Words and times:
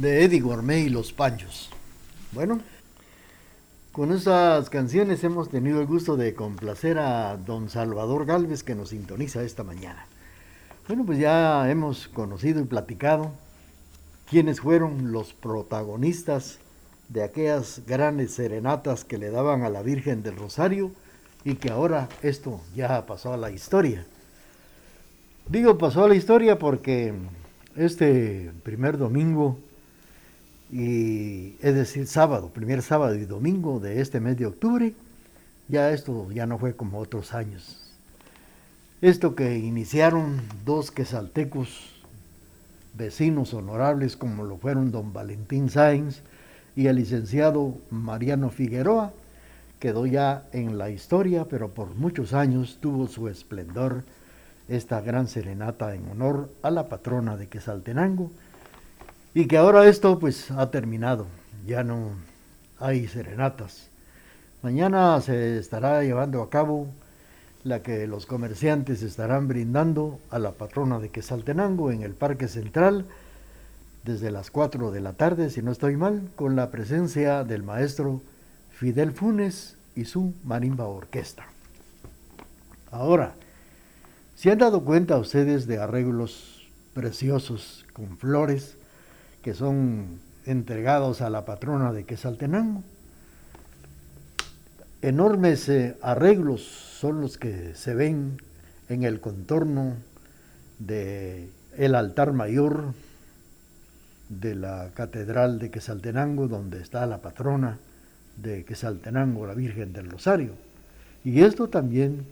De 0.00 0.24
Eddie 0.24 0.40
Gourmet 0.40 0.86
y 0.86 0.88
los 0.88 1.12
Panchos. 1.12 1.68
Bueno, 2.32 2.60
con 3.92 4.12
estas 4.12 4.70
canciones 4.70 5.22
hemos 5.24 5.50
tenido 5.50 5.78
el 5.80 5.86
gusto 5.86 6.16
de 6.16 6.34
complacer 6.34 6.98
a 6.98 7.36
don 7.36 7.68
Salvador 7.68 8.24
Galvez 8.24 8.62
que 8.62 8.74
nos 8.74 8.90
sintoniza 8.90 9.42
esta 9.42 9.62
mañana. 9.62 10.06
Bueno, 10.88 11.04
pues 11.04 11.18
ya 11.18 11.70
hemos 11.70 12.08
conocido 12.08 12.62
y 12.62 12.64
platicado 12.64 13.32
quiénes 14.30 14.62
fueron 14.62 15.12
los 15.12 15.34
protagonistas 15.34 16.60
de 17.10 17.22
aquellas 17.22 17.82
grandes 17.86 18.32
serenatas 18.32 19.04
que 19.04 19.18
le 19.18 19.30
daban 19.30 19.64
a 19.64 19.68
la 19.68 19.82
Virgen 19.82 20.22
del 20.22 20.36
Rosario 20.36 20.92
y 21.44 21.56
que 21.56 21.70
ahora 21.70 22.08
esto 22.22 22.62
ya 22.74 23.04
pasó 23.04 23.34
a 23.34 23.36
la 23.36 23.50
historia. 23.50 24.06
Digo 25.46 25.76
pasó 25.76 26.04
a 26.04 26.08
la 26.08 26.14
historia 26.14 26.58
porque 26.58 27.12
este 27.76 28.50
primer 28.62 28.96
domingo, 28.96 29.58
y 30.72 31.56
es 31.60 31.74
decir, 31.74 32.06
sábado, 32.06 32.50
primer 32.50 32.82
sábado 32.82 33.14
y 33.16 33.24
domingo 33.24 33.80
de 33.80 34.00
este 34.00 34.20
mes 34.20 34.36
de 34.36 34.46
octubre, 34.46 34.94
ya 35.68 35.90
esto 35.90 36.30
ya 36.30 36.46
no 36.46 36.58
fue 36.58 36.74
como 36.74 36.98
otros 36.98 37.34
años. 37.34 37.80
Esto 39.00 39.34
que 39.34 39.58
iniciaron 39.58 40.40
dos 40.64 40.90
quesaltecos 40.90 42.00
vecinos 42.94 43.54
honorables 43.54 44.16
como 44.16 44.44
lo 44.44 44.58
fueron 44.58 44.92
don 44.92 45.12
Valentín 45.12 45.70
Sáenz 45.70 46.20
y 46.76 46.86
el 46.86 46.96
licenciado 46.96 47.74
Mariano 47.90 48.50
Figueroa, 48.50 49.12
quedó 49.78 50.06
ya 50.06 50.44
en 50.52 50.76
la 50.76 50.90
historia, 50.90 51.46
pero 51.46 51.70
por 51.70 51.94
muchos 51.94 52.34
años 52.34 52.78
tuvo 52.80 53.08
su 53.08 53.28
esplendor 53.28 54.04
esta 54.68 55.00
gran 55.00 55.26
serenata 55.26 55.94
en 55.94 56.08
honor 56.10 56.50
a 56.62 56.70
la 56.70 56.88
patrona 56.88 57.36
de 57.36 57.48
Quesaltenango, 57.48 58.30
y 59.34 59.46
que 59.46 59.56
ahora 59.56 59.86
esto 59.86 60.18
pues 60.18 60.50
ha 60.50 60.70
terminado, 60.70 61.26
ya 61.66 61.84
no 61.84 62.10
hay 62.78 63.06
serenatas. 63.06 63.88
Mañana 64.62 65.20
se 65.20 65.58
estará 65.58 66.02
llevando 66.02 66.42
a 66.42 66.50
cabo 66.50 66.88
la 67.62 67.82
que 67.82 68.06
los 68.06 68.26
comerciantes 68.26 69.02
estarán 69.02 69.46
brindando 69.46 70.18
a 70.30 70.38
la 70.38 70.52
patrona 70.52 70.98
de 70.98 71.10
Quesaltenango 71.10 71.92
en 71.92 72.02
el 72.02 72.14
Parque 72.14 72.48
Central 72.48 73.06
desde 74.04 74.30
las 74.30 74.50
4 74.50 74.90
de 74.90 75.00
la 75.00 75.12
tarde, 75.12 75.50
si 75.50 75.62
no 75.62 75.70
estoy 75.70 75.96
mal, 75.96 76.22
con 76.36 76.56
la 76.56 76.70
presencia 76.70 77.44
del 77.44 77.62
maestro 77.62 78.22
Fidel 78.70 79.12
Funes 79.12 79.76
y 79.94 80.06
su 80.06 80.32
marimba 80.42 80.86
orquesta. 80.86 81.44
Ahora, 82.90 83.34
¿se 84.34 84.50
han 84.50 84.58
dado 84.58 84.84
cuenta 84.84 85.18
ustedes 85.18 85.66
de 85.66 85.78
arreglos 85.78 86.66
preciosos 86.94 87.86
con 87.92 88.16
flores 88.16 88.76
que 89.42 89.54
son 89.54 90.20
entregados 90.46 91.20
a 91.20 91.30
la 91.30 91.44
patrona 91.44 91.92
de 91.92 92.04
Quesaltenango? 92.04 92.82
Enormes 95.02 95.68
eh, 95.68 95.96
arreglos 96.02 96.62
son 96.62 97.20
los 97.20 97.38
que 97.38 97.74
se 97.74 97.94
ven 97.94 98.36
en 98.88 99.04
el 99.04 99.20
contorno 99.20 99.94
de 100.78 101.48
el 101.76 101.94
altar 101.94 102.32
mayor 102.32 102.92
de 104.28 104.54
la 104.54 104.90
catedral 104.94 105.58
de 105.58 105.70
Quesaltenango, 105.70 106.48
donde 106.48 106.80
está 106.80 107.06
la 107.06 107.18
patrona 107.18 107.78
de 108.36 108.64
Quesaltenango, 108.64 109.46
la 109.46 109.54
Virgen 109.54 109.92
del 109.92 110.10
Rosario. 110.10 110.52
Y 111.24 111.42
esto 111.42 111.68
también 111.68 112.24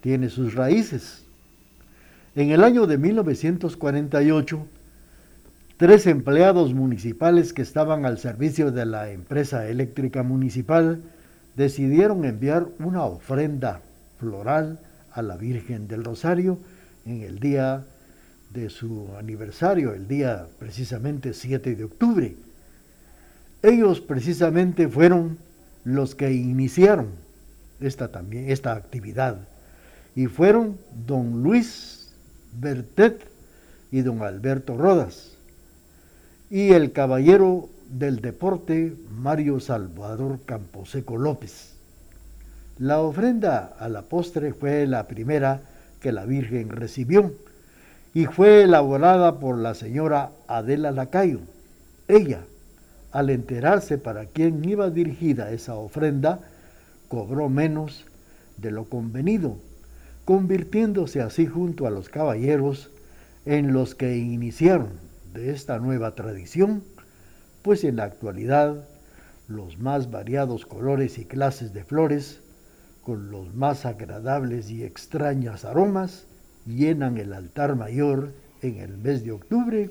tiene 0.00 0.28
sus 0.28 0.54
raíces. 0.54 1.24
En 2.34 2.50
el 2.50 2.64
año 2.64 2.86
de 2.86 2.98
1948, 2.98 4.66
tres 5.76 6.06
empleados 6.06 6.74
municipales 6.74 7.52
que 7.52 7.62
estaban 7.62 8.06
al 8.06 8.18
servicio 8.18 8.70
de 8.70 8.86
la 8.86 9.10
empresa 9.10 9.68
eléctrica 9.68 10.22
municipal 10.22 11.02
decidieron 11.56 12.24
enviar 12.24 12.66
una 12.78 13.04
ofrenda 13.04 13.80
floral 14.18 14.78
a 15.12 15.22
la 15.22 15.36
Virgen 15.36 15.88
del 15.88 16.04
Rosario 16.04 16.58
en 17.06 17.22
el 17.22 17.38
día 17.38 17.84
de 18.50 18.70
su 18.70 19.08
aniversario, 19.18 19.92
el 19.94 20.06
día 20.06 20.46
precisamente 20.58 21.34
7 21.34 21.74
de 21.74 21.84
octubre. 21.84 22.36
Ellos 23.62 24.00
precisamente 24.00 24.88
fueron 24.88 25.38
los 25.84 26.14
que 26.14 26.32
iniciaron 26.32 27.08
esta, 27.80 28.08
también, 28.08 28.50
esta 28.50 28.72
actividad 28.72 29.38
y 30.14 30.26
fueron 30.26 30.78
don 31.06 31.42
Luis 31.42 32.12
Bertet 32.58 33.26
y 33.90 34.02
don 34.02 34.22
Alberto 34.22 34.76
Rodas. 34.76 35.33
Y 36.54 36.70
el 36.70 36.92
caballero 36.92 37.68
del 37.90 38.20
deporte 38.20 38.94
Mario 39.10 39.58
Salvador 39.58 40.38
Camposeco 40.46 41.16
López. 41.16 41.74
La 42.78 43.00
ofrenda 43.00 43.74
a 43.76 43.88
la 43.88 44.02
postre 44.02 44.52
fue 44.52 44.86
la 44.86 45.08
primera 45.08 45.62
que 45.98 46.12
la 46.12 46.26
Virgen 46.26 46.68
recibió 46.68 47.32
y 48.14 48.26
fue 48.26 48.62
elaborada 48.62 49.40
por 49.40 49.58
la 49.58 49.74
señora 49.74 50.30
Adela 50.46 50.92
Lacayo. 50.92 51.40
Ella, 52.06 52.42
al 53.10 53.30
enterarse 53.30 53.98
para 53.98 54.26
quién 54.26 54.64
iba 54.64 54.90
dirigida 54.90 55.50
esa 55.50 55.74
ofrenda, 55.74 56.38
cobró 57.08 57.48
menos 57.48 58.04
de 58.58 58.70
lo 58.70 58.84
convenido, 58.84 59.56
convirtiéndose 60.24 61.20
así 61.20 61.46
junto 61.46 61.88
a 61.88 61.90
los 61.90 62.08
caballeros 62.08 62.92
en 63.44 63.72
los 63.72 63.96
que 63.96 64.18
iniciaron 64.18 65.03
de 65.34 65.52
esta 65.52 65.78
nueva 65.78 66.14
tradición, 66.14 66.82
pues 67.62 67.84
en 67.84 67.96
la 67.96 68.04
actualidad 68.04 68.84
los 69.48 69.78
más 69.78 70.10
variados 70.10 70.64
colores 70.64 71.18
y 71.18 71.26
clases 71.26 71.74
de 71.74 71.84
flores, 71.84 72.40
con 73.02 73.30
los 73.30 73.54
más 73.54 73.84
agradables 73.84 74.70
y 74.70 74.82
extrañas 74.82 75.66
aromas, 75.66 76.24
llenan 76.64 77.18
el 77.18 77.34
altar 77.34 77.76
mayor 77.76 78.32
en 78.62 78.78
el 78.78 78.96
mes 78.96 79.24
de 79.24 79.32
octubre 79.32 79.90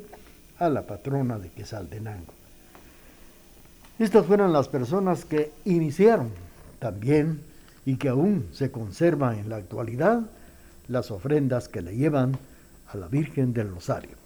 a 0.57 0.69
la 0.69 0.87
patrona 0.87 1.37
de 1.37 1.49
Quesaltenango. 1.49 2.33
Estas 3.99 4.25
fueron 4.25 4.51
las 4.51 4.67
personas 4.69 5.25
que 5.25 5.51
iniciaron 5.65 6.29
también 6.79 7.41
y 7.85 7.97
que 7.97 8.09
aún 8.09 8.47
se 8.51 8.71
conservan 8.71 9.37
en 9.37 9.49
la 9.49 9.57
actualidad 9.57 10.21
las 10.87 11.11
ofrendas 11.11 11.69
que 11.69 11.81
le 11.81 11.95
llevan 11.95 12.37
a 12.87 12.97
la 12.97 13.07
Virgen 13.07 13.53
del 13.53 13.69
Rosario. 13.69 14.22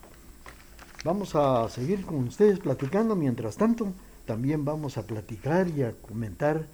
Vamos 1.08 1.36
a 1.36 1.70
seguir 1.70 2.06
con 2.06 2.28
ustedes 2.28 2.60
platicando, 2.60 3.16
mientras 3.16 3.56
tanto 3.56 3.94
también 4.26 4.66
vamos 4.66 4.98
a 4.98 5.04
platicar 5.04 5.70
y 5.70 5.84
a 5.84 5.94
comentar 5.94 6.66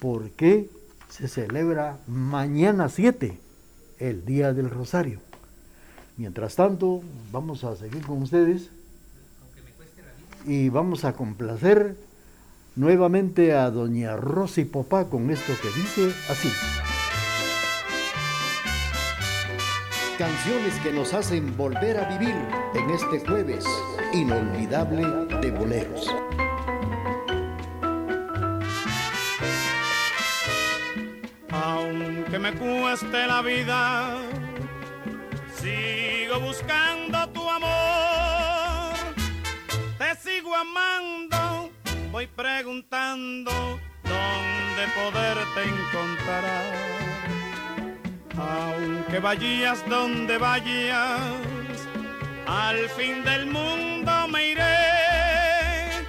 por 0.00 0.30
qué 0.30 0.68
se 1.08 1.28
celebra 1.28 2.00
mañana 2.08 2.88
7 2.88 3.38
el 4.00 4.24
Día 4.24 4.52
del 4.52 4.68
Rosario. 4.68 5.20
Mientras 6.16 6.56
tanto, 6.56 7.02
vamos 7.30 7.62
a 7.62 7.76
seguir 7.76 8.04
con 8.04 8.22
ustedes 8.22 8.68
y 10.44 10.68
vamos 10.68 11.04
a 11.04 11.12
complacer 11.12 11.96
nuevamente 12.74 13.54
a 13.54 13.70
doña 13.70 14.16
Rosy 14.16 14.64
Popá 14.64 15.08
con 15.08 15.30
esto 15.30 15.52
que 15.62 15.68
dice 15.68 16.12
así. 16.28 16.48
Canciones 20.18 20.74
que 20.82 20.92
nos 20.92 21.14
hacen 21.14 21.56
volver 21.56 21.98
a 21.98 22.08
vivir 22.16 22.34
en 22.74 22.90
este 22.90 23.20
jueves 23.26 23.64
inolvidable 24.12 25.02
de 25.40 25.50
boleros. 25.50 26.06
Aunque 31.50 32.38
me 32.38 32.52
cueste 32.52 33.26
la 33.26 33.42
vida, 33.42 34.18
sigo 35.56 36.40
buscando 36.40 37.28
tu 37.30 37.48
amor, 37.48 38.94
te 39.98 40.14
sigo 40.16 40.54
amando 40.54 41.42
voy 42.12 42.26
preguntando 42.26 43.50
dónde 44.04 44.82
poderte 44.94 45.62
encontrar. 45.64 47.31
Aunque 48.50 49.18
vayas 49.20 49.88
donde 49.88 50.38
vayas, 50.38 51.20
al 52.46 52.88
fin 52.90 53.22
del 53.24 53.46
mundo 53.46 54.28
me 54.28 54.50
iré 54.50 56.06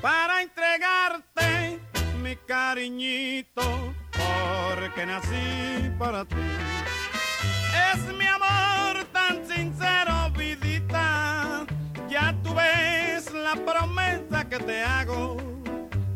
para 0.00 0.42
entregarte 0.42 1.78
mi 2.22 2.36
cariñito, 2.36 3.94
porque 4.12 5.06
nací 5.06 5.90
para 5.98 6.24
ti. 6.24 6.36
Es 7.92 8.00
mi 8.14 8.26
amor 8.26 9.04
tan 9.12 9.46
sincero, 9.46 10.30
vidita, 10.36 11.66
ya 12.08 12.34
tú 12.42 12.54
ves 12.54 13.32
la 13.32 13.54
promesa 13.56 14.48
que 14.48 14.58
te 14.58 14.82
hago. 14.82 15.59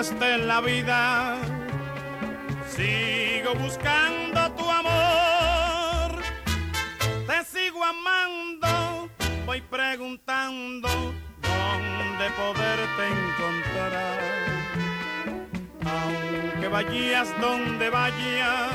Cueste 0.00 0.38
la 0.38 0.62
vida, 0.62 1.36
sigo 2.74 3.54
buscando 3.56 4.50
tu 4.52 4.64
amor, 4.70 6.22
te 7.26 7.44
sigo 7.44 7.84
amando, 7.84 9.10
voy 9.44 9.60
preguntando 9.60 10.88
dónde 10.88 12.26
poderte 12.40 13.02
encontrar. 13.18 14.20
Aunque 15.84 16.68
vayas 16.68 17.38
donde 17.38 17.90
vayas, 17.90 18.72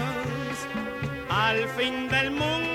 al 1.27 1.67
fin 1.69 2.07
del 2.07 2.29
mundo 2.29 2.74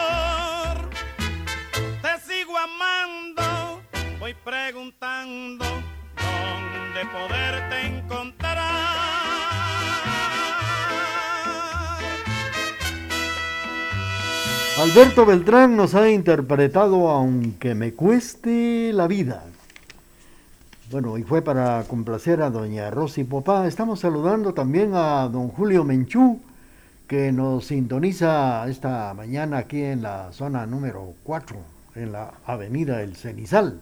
amando, 2.63 3.81
voy 4.19 4.35
preguntando 4.43 5.65
dónde 5.65 7.05
poderte 7.11 7.87
encontrar. 7.87 8.57
Alberto 14.79 15.25
Beltrán 15.25 15.75
nos 15.75 15.95
ha 15.95 16.09
interpretado 16.09 17.09
Aunque 17.09 17.75
me 17.75 17.93
cueste 17.93 18.91
la 18.93 19.07
vida. 19.07 19.43
Bueno, 20.91 21.17
y 21.17 21.23
fue 21.23 21.41
para 21.41 21.83
complacer 21.87 22.41
a 22.41 22.49
doña 22.49 22.91
Rosy 22.91 23.23
Popá. 23.23 23.65
Estamos 23.67 24.01
saludando 24.01 24.53
también 24.53 24.93
a 24.93 25.27
don 25.29 25.49
Julio 25.49 25.83
Menchú, 25.83 26.41
que 27.07 27.31
nos 27.31 27.65
sintoniza 27.65 28.67
esta 28.67 29.13
mañana 29.13 29.59
aquí 29.59 29.81
en 29.81 30.03
la 30.03 30.31
zona 30.31 30.65
número 30.65 31.13
4 31.23 31.70
en 31.95 32.11
la 32.11 32.33
avenida 32.45 33.01
El 33.01 33.15
Cenizal. 33.15 33.79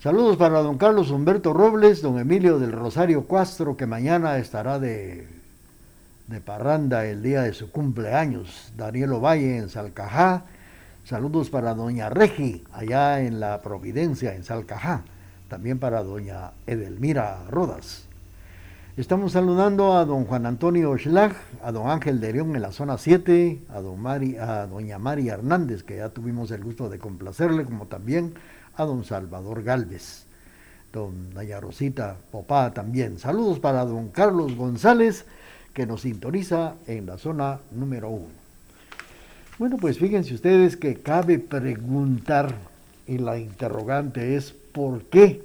Saludos 0.00 0.36
para 0.36 0.60
don 0.60 0.78
Carlos 0.78 1.10
Humberto 1.10 1.52
Robles, 1.52 2.02
don 2.02 2.18
Emilio 2.18 2.58
del 2.58 2.72
Rosario 2.72 3.26
Castro, 3.26 3.76
que 3.76 3.86
mañana 3.86 4.38
estará 4.38 4.78
de, 4.78 5.26
de 6.26 6.40
parranda 6.40 7.06
el 7.06 7.22
día 7.22 7.42
de 7.42 7.52
su 7.52 7.70
cumpleaños. 7.70 8.72
Daniel 8.76 9.12
Ovalle 9.14 9.56
en 9.56 9.68
Salcajá. 9.68 10.44
Saludos 11.04 11.50
para 11.50 11.74
doña 11.74 12.10
Regi, 12.10 12.64
allá 12.72 13.20
en 13.20 13.40
la 13.40 13.62
Providencia, 13.62 14.34
en 14.34 14.44
Salcajá. 14.44 15.02
También 15.48 15.78
para 15.78 16.02
doña 16.02 16.52
Edelmira 16.66 17.44
Rodas. 17.48 18.05
Estamos 18.96 19.32
saludando 19.32 19.92
a 19.92 20.06
don 20.06 20.24
Juan 20.24 20.46
Antonio 20.46 20.96
Schlag, 20.96 21.36
a 21.62 21.70
don 21.70 21.90
Ángel 21.90 22.18
de 22.18 22.32
León 22.32 22.56
en 22.56 22.62
la 22.62 22.72
zona 22.72 22.96
7, 22.96 23.60
a, 23.68 24.66
doña 24.66 24.98
María 24.98 25.34
Hernández, 25.34 25.82
que 25.82 25.98
ya 25.98 26.08
tuvimos 26.08 26.50
el 26.50 26.64
gusto 26.64 26.88
de 26.88 26.98
complacerle, 26.98 27.66
como 27.66 27.88
también 27.88 28.32
a 28.74 28.84
don 28.84 29.04
Salvador 29.04 29.62
Galvez, 29.62 30.24
don 30.94 31.34
doña 31.34 31.60
Rosita 31.60 32.16
Popá 32.30 32.72
también. 32.72 33.18
Saludos 33.18 33.58
para 33.58 33.84
don 33.84 34.08
Carlos 34.08 34.56
González, 34.56 35.26
que 35.74 35.84
nos 35.84 36.00
sintoniza 36.00 36.76
en 36.86 37.04
la 37.04 37.18
zona 37.18 37.58
número 37.72 38.08
1. 38.08 38.24
Bueno, 39.58 39.76
pues 39.76 39.98
fíjense 39.98 40.32
ustedes 40.32 40.78
que 40.78 40.94
cabe 40.94 41.38
preguntar, 41.38 42.54
y 43.06 43.18
la 43.18 43.36
interrogante 43.38 44.36
es 44.36 44.54
¿por 44.72 45.02
qué? 45.02 45.42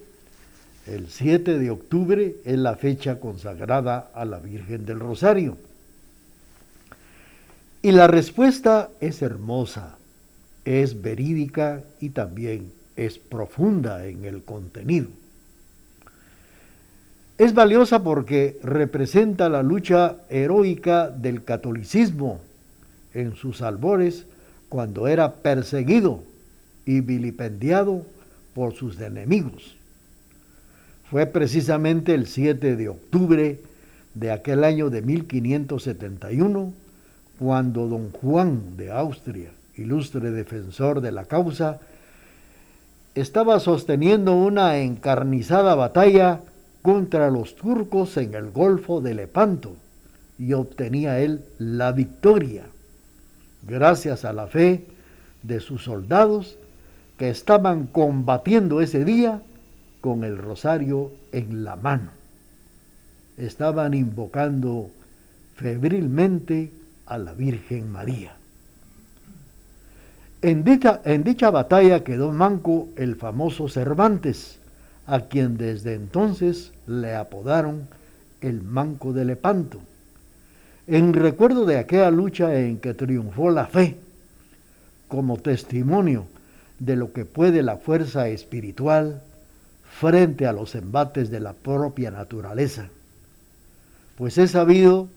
El 0.91 1.07
7 1.07 1.57
de 1.57 1.71
octubre 1.71 2.35
es 2.43 2.57
la 2.57 2.75
fecha 2.75 3.17
consagrada 3.17 4.11
a 4.13 4.25
la 4.25 4.39
Virgen 4.39 4.85
del 4.85 4.99
Rosario. 4.99 5.55
Y 7.81 7.93
la 7.93 8.07
respuesta 8.07 8.89
es 8.99 9.21
hermosa, 9.21 9.95
es 10.65 11.01
verídica 11.01 11.81
y 12.01 12.09
también 12.09 12.73
es 12.97 13.19
profunda 13.19 14.05
en 14.05 14.25
el 14.25 14.43
contenido. 14.43 15.07
Es 17.37 17.53
valiosa 17.53 18.03
porque 18.03 18.59
representa 18.61 19.47
la 19.47 19.63
lucha 19.63 20.17
heroica 20.29 21.09
del 21.09 21.45
catolicismo 21.45 22.41
en 23.13 23.37
sus 23.37 23.61
albores 23.61 24.25
cuando 24.67 25.07
era 25.07 25.35
perseguido 25.35 26.21
y 26.85 26.99
vilipendiado 26.99 28.05
por 28.53 28.73
sus 28.73 28.99
enemigos. 28.99 29.77
Fue 31.11 31.25
precisamente 31.25 32.13
el 32.13 32.25
7 32.25 32.77
de 32.77 32.87
octubre 32.87 33.59
de 34.13 34.31
aquel 34.31 34.63
año 34.63 34.89
de 34.89 35.01
1571 35.01 36.71
cuando 37.37 37.87
don 37.89 38.11
Juan 38.11 38.77
de 38.77 38.93
Austria, 38.93 39.49
ilustre 39.75 40.31
defensor 40.31 41.01
de 41.01 41.11
la 41.11 41.25
causa, 41.25 41.81
estaba 43.13 43.59
sosteniendo 43.59 44.37
una 44.37 44.77
encarnizada 44.77 45.75
batalla 45.75 46.39
contra 46.81 47.29
los 47.29 47.57
turcos 47.57 48.15
en 48.15 48.33
el 48.33 48.49
Golfo 48.49 49.01
de 49.01 49.13
Lepanto 49.13 49.75
y 50.39 50.53
obtenía 50.53 51.19
él 51.19 51.43
la 51.59 51.91
victoria, 51.91 52.63
gracias 53.67 54.23
a 54.23 54.31
la 54.31 54.47
fe 54.47 54.85
de 55.43 55.59
sus 55.59 55.83
soldados 55.83 56.55
que 57.17 57.29
estaban 57.29 57.87
combatiendo 57.87 58.79
ese 58.79 59.03
día 59.03 59.41
con 60.01 60.23
el 60.23 60.37
rosario 60.37 61.11
en 61.31 61.63
la 61.63 61.75
mano. 61.75 62.09
Estaban 63.37 63.93
invocando 63.93 64.89
febrilmente 65.55 66.71
a 67.05 67.17
la 67.17 67.33
Virgen 67.33 67.91
María. 67.91 68.33
En 70.41 70.63
dicha, 70.63 71.01
en 71.05 71.23
dicha 71.23 71.51
batalla 71.51 72.03
quedó 72.03 72.31
manco 72.31 72.89
el 72.95 73.15
famoso 73.15 73.69
Cervantes, 73.69 74.57
a 75.05 75.21
quien 75.21 75.57
desde 75.57 75.93
entonces 75.93 76.71
le 76.87 77.15
apodaron 77.15 77.87
el 78.41 78.63
Manco 78.63 79.13
de 79.13 79.25
Lepanto, 79.25 79.79
en 80.87 81.13
recuerdo 81.13 81.65
de 81.65 81.77
aquella 81.77 82.09
lucha 82.09 82.55
en 82.55 82.79
que 82.79 82.95
triunfó 82.95 83.51
la 83.51 83.67
fe, 83.67 83.97
como 85.07 85.37
testimonio 85.37 86.25
de 86.79 86.95
lo 86.95 87.13
que 87.13 87.25
puede 87.25 87.61
la 87.61 87.77
fuerza 87.77 88.29
espiritual 88.29 89.21
frente 90.01 90.47
a 90.47 90.51
los 90.51 90.73
embates 90.73 91.29
de 91.29 91.39
la 91.39 91.53
propia 91.53 92.09
naturaleza. 92.09 92.89
Pues 94.17 94.39
es 94.39 94.49
sabido 94.49 95.09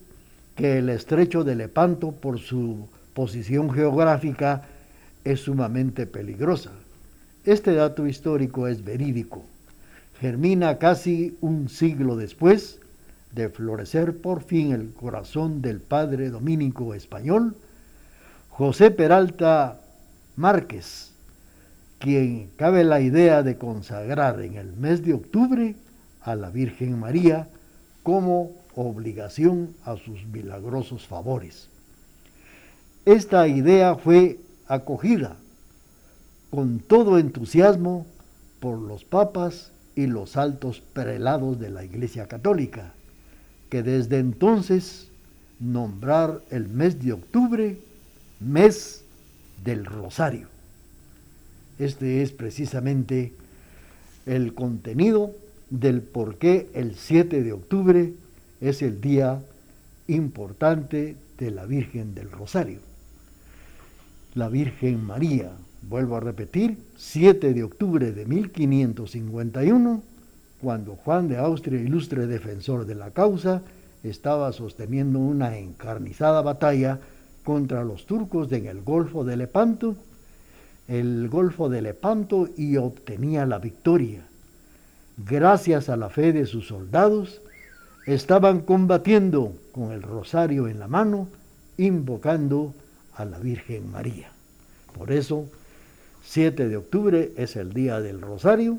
que 0.57 0.77
el 0.77 0.91
estrecho 0.91 1.43
de 1.43 1.57
Lepanto, 1.57 2.13
por 2.13 2.39
su 2.39 2.87
posición 3.15 3.73
geográfica, 3.73 4.65
es 5.25 5.41
sumamente 5.41 6.07
peligrosa. 6.07 6.71
Este 7.47 7.73
dato 7.73 8.07
histórico 8.07 8.69
es 8.69 8.85
verídico. 8.85 9.47
Germina 10.21 10.77
casi 10.77 11.35
un 11.41 11.71
siglo 11.71 12.15
después 12.15 12.79
de 13.33 13.49
florecer 13.49 14.19
por 14.19 14.43
fin 14.43 14.73
el 14.73 14.93
corazón 14.93 15.63
del 15.63 15.81
padre 15.81 16.29
dominico 16.29 16.93
español, 16.93 17.57
José 18.51 18.91
Peralta 18.91 19.81
Márquez, 20.37 21.14
quien 22.05 22.51
cabe 22.57 22.85
la 22.85 23.01
idea 23.01 23.43
de 23.43 23.57
consagrar 23.57 24.43
en 24.43 24.57
el 24.57 24.75
mes 24.75 25.03
de 25.03 25.15
octubre 25.15 25.75
a 26.21 26.35
la 26.35 26.51
Virgen 26.51 27.01
María 27.01 27.49
como 28.03 28.53
obligación 28.75 29.75
a 29.87 29.97
sus 29.97 30.27
milagrosos 30.27 31.07
favores. 31.07 31.71
Esta 33.07 33.49
idea 33.49 33.95
fue 33.95 34.39
acogida 34.69 35.39
con 36.51 36.79
todo 36.81 37.19
entusiasmo 37.19 38.05
por 38.61 38.79
los 38.79 39.07
papas 39.07 39.73
y 39.97 40.07
los 40.07 40.37
altos 40.37 40.83
prelados 40.93 41.59
de 41.59 41.71
la 41.71 41.85
Iglesia 41.85 42.29
Católica, 42.29 42.93
que 43.71 43.83
desde 43.83 44.19
entonces 44.19 45.09
nombrar 45.59 46.43
el 46.51 46.69
mes 46.69 47.03
de 47.03 47.15
octubre 47.15 47.79
mes 48.41 49.05
del 49.65 49.87
Rosario. 49.87 50.54
Este 51.79 52.23
es 52.23 52.31
precisamente 52.33 53.33
el 54.27 54.55
contenido 54.55 55.33
del 55.71 56.03
por 56.03 56.37
qué 56.37 56.69
el 56.75 56.95
7 56.95 57.43
de 57.43 57.53
octubre 57.53 58.13
es 58.61 58.81
el 58.83 59.01
día 59.01 59.43
importante 60.07 61.17
de 61.39 61.51
la 61.51 61.67
Virgen 61.67 62.15
del 62.15 62.31
Rosario. 62.31 62.79
La 64.35 64.49
Virgen 64.49 65.05
María, 65.05 65.51
vuelvo 65.89 66.17
a 66.17 66.21
repetir, 66.21 66.79
7 66.97 67.53
de 67.53 67.65
octubre 67.65 68.13
de 68.13 68.25
1551, 68.25 70.03
cuando 70.61 70.95
Juan 70.95 71.29
de 71.29 71.39
Austria, 71.39 71.81
ilustre 71.81 72.27
defensor 72.27 72.87
de 72.87 72.95
la 72.95 73.11
causa, 73.11 73.63
estaba 74.05 74.53
sosteniendo 74.53 75.19
una 75.19 75.59
encarnizada 75.59 76.41
batalla 76.41 77.01
contra 77.43 77.85
los 77.85 78.07
turcos 78.07 78.51
en 78.53 78.67
el 78.67 78.83
Golfo 78.83 79.25
de 79.25 79.37
Lepanto 79.37 79.97
el 80.89 81.29
Golfo 81.29 81.69
de 81.69 81.83
Lepanto 81.83 82.49
y 82.57 82.77
obtenía 82.77 83.47
la 83.47 83.59
victoria. 83.59 84.27
Gracias 85.17 85.89
a 85.89 85.97
la 85.97 86.11
fe 86.11 86.33
de 86.33 86.47
sus 86.47 86.69
soldados, 86.69 87.41
estaban 88.07 88.61
combatiendo 88.61 89.55
con 89.73 89.93
el 89.93 90.03
rosario 90.03 90.69
en 90.69 90.79
la 90.79 90.89
mano, 90.89 91.29
invocando 91.79 92.75
a 93.15 93.25
la 93.25 93.39
Virgen 93.39 93.91
María. 93.91 94.31
Por 94.97 95.13
eso, 95.13 95.49
7 96.25 96.69
de 96.69 96.77
octubre 96.77 97.33
es 97.37 97.57
el 97.57 97.73
día 97.73 98.01
del 98.01 98.21
rosario 98.21 98.79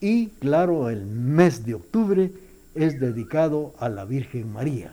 y, 0.00 0.28
claro, 0.40 0.90
el 0.90 1.06
mes 1.06 1.66
de 1.66 1.74
octubre 1.74 2.30
es 2.74 3.00
dedicado 3.00 3.74
a 3.80 3.88
la 3.88 4.04
Virgen 4.04 4.52
María, 4.52 4.92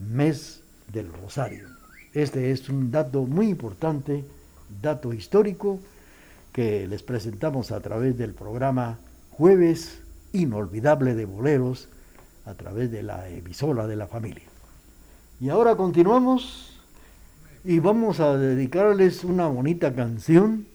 mes 0.00 0.60
del 0.92 1.12
rosario. 1.12 1.68
Este 2.12 2.50
es 2.50 2.68
un 2.68 2.90
dato 2.90 3.22
muy 3.22 3.48
importante 3.48 4.24
dato 4.80 5.12
histórico 5.12 5.80
que 6.52 6.86
les 6.86 7.02
presentamos 7.02 7.72
a 7.72 7.80
través 7.80 8.16
del 8.16 8.32
programa 8.32 8.98
Jueves 9.30 10.00
Inolvidable 10.32 11.14
de 11.14 11.24
Boleros, 11.24 11.88
a 12.46 12.54
través 12.54 12.90
de 12.90 13.02
la 13.02 13.28
emisora 13.28 13.86
de 13.86 13.96
la 13.96 14.06
familia. 14.06 14.44
Y 15.40 15.48
ahora 15.48 15.76
continuamos 15.76 16.74
y 17.64 17.78
vamos 17.78 18.20
a 18.20 18.36
dedicarles 18.36 19.24
una 19.24 19.48
bonita 19.48 19.94
canción 19.94 20.66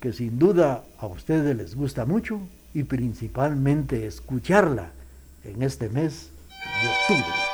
que 0.00 0.12
sin 0.12 0.38
duda 0.38 0.84
a 0.98 1.06
ustedes 1.06 1.56
les 1.56 1.74
gusta 1.74 2.06
mucho 2.06 2.40
y 2.72 2.84
principalmente 2.84 4.06
escucharla 4.06 4.90
en 5.44 5.62
este 5.62 5.88
mes 5.88 6.30
de 6.82 6.88
octubre. 6.88 7.53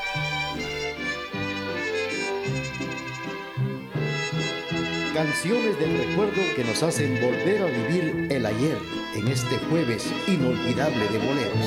Canciones 5.23 5.79
del 5.79 5.99
recuerdo 5.99 6.41
que 6.57 6.65
nos 6.65 6.83
hacen 6.83 7.13
volver 7.21 7.61
a 7.61 7.67
vivir 7.67 8.33
el 8.33 8.47
ayer 8.47 8.79
en 9.15 9.29
este 9.29 9.59
jueves 9.69 10.11
inolvidable 10.27 11.09
de 11.09 11.19
boleros. 11.19 11.67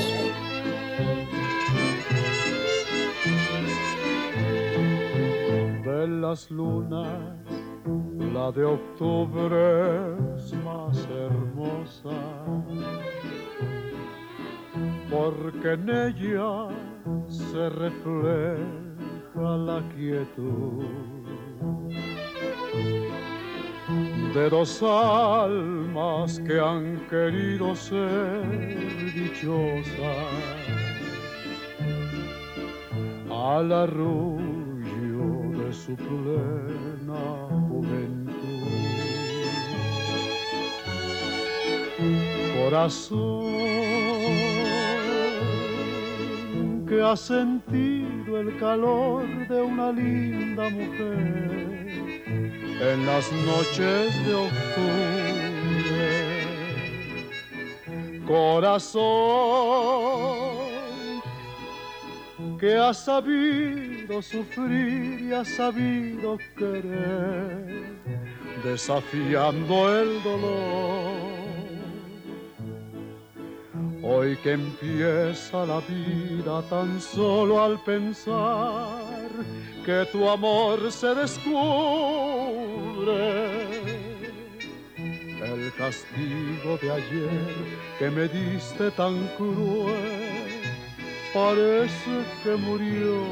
De 5.86 6.08
las 6.08 6.50
lunas, 6.50 7.38
la 8.34 8.52
de 8.54 8.66
octubre 8.66 10.16
es 10.36 10.54
más 10.64 11.08
hermosa, 11.12 12.10
porque 15.12 15.74
en 15.74 15.90
ella 15.90 16.70
se 17.30 17.70
refleja 17.70 18.58
la 19.36 19.84
quietud 19.96 21.14
de 24.34 24.50
dos 24.50 24.82
almas 24.82 26.40
que 26.40 26.60
han 26.60 27.06
querido 27.08 27.76
ser 27.76 28.42
dichosas. 29.14 30.74
al 33.30 33.72
arrullo 33.72 35.52
de 35.58 35.74
su 35.74 35.96
plena 35.96 37.48
juventud. 37.68 38.34
Corazón 42.58 43.44
que 46.88 47.02
ha 47.02 47.16
sentido 47.16 48.40
el 48.40 48.58
calor 48.58 49.26
de 49.48 49.62
una 49.62 49.92
linda 49.92 50.70
mujer 50.70 51.63
en 52.92 53.06
las 53.06 53.32
noches 53.32 54.26
de 54.26 54.34
octubre. 54.34 55.54
Corazón 58.28 59.84
que 62.60 62.76
ha 62.76 62.94
sabido 62.94 64.22
sufrir 64.22 65.22
y 65.22 65.34
ha 65.34 65.46
sabido 65.46 66.38
querer, 66.58 67.96
desafiando 68.64 70.00
el 70.00 70.24
dolor. 70.24 71.24
Hoy 74.02 74.36
que 74.44 74.52
empieza 74.52 75.66
la 75.66 75.80
vida 75.82 76.62
tan 76.70 77.00
solo 77.00 77.64
al 77.64 77.82
pensar 77.84 79.30
que 79.86 80.06
tu 80.12 80.30
amor 80.30 80.92
se 80.92 81.16
descubre. 81.16 82.33
El 85.42 85.74
castigo 85.78 86.78
de 86.82 86.90
ayer 86.90 87.30
que 88.00 88.10
me 88.10 88.30
diste 88.30 88.92
tan 88.92 89.28
cruel 89.38 90.62
parece 91.34 92.24
que 92.44 92.56
murió. 92.56 93.24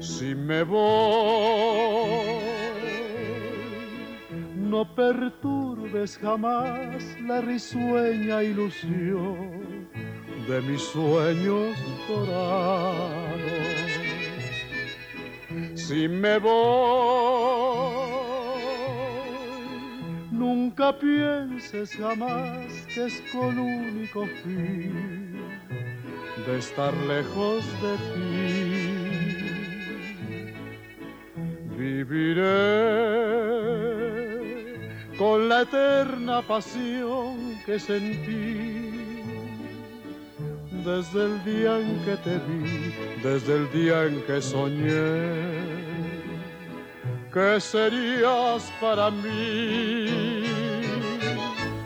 Si 0.00 0.34
me 0.34 0.62
voy, 0.62 2.40
no 4.56 4.94
perturbes 4.94 6.16
jamás 6.16 7.04
la 7.20 7.42
risueña 7.42 8.42
ilusión 8.42 9.88
de 10.48 10.62
mis 10.62 10.80
sueños 10.80 11.76
dorados. 12.08 13.85
Si 15.86 16.08
me 16.08 16.38
voy, 16.40 16.50
nunca 20.32 20.98
pienses 20.98 21.94
jamás 21.94 22.66
que 22.92 23.06
es 23.06 23.22
con 23.30 23.56
único 23.56 24.26
fin 24.42 25.38
de 26.44 26.58
estar 26.58 26.92
lejos 27.06 27.64
de 27.82 27.96
ti. 28.10 28.88
Viviré 31.78 32.42
con 35.16 35.48
la 35.48 35.62
eterna 35.62 36.42
pasión 36.42 37.60
que 37.64 37.78
sentí 37.78 39.06
desde 40.84 41.26
el 41.26 41.44
día 41.44 41.78
en 41.78 41.98
que 42.04 42.16
te 42.16 42.38
vi, 42.38 42.92
desde 43.22 43.54
el 43.56 43.70
día 43.72 44.04
en 44.04 44.20
que 44.22 44.40
soñé 44.40 45.75
que 47.36 47.60
serías 47.60 48.72
para 48.80 49.10
mí. 49.10 50.42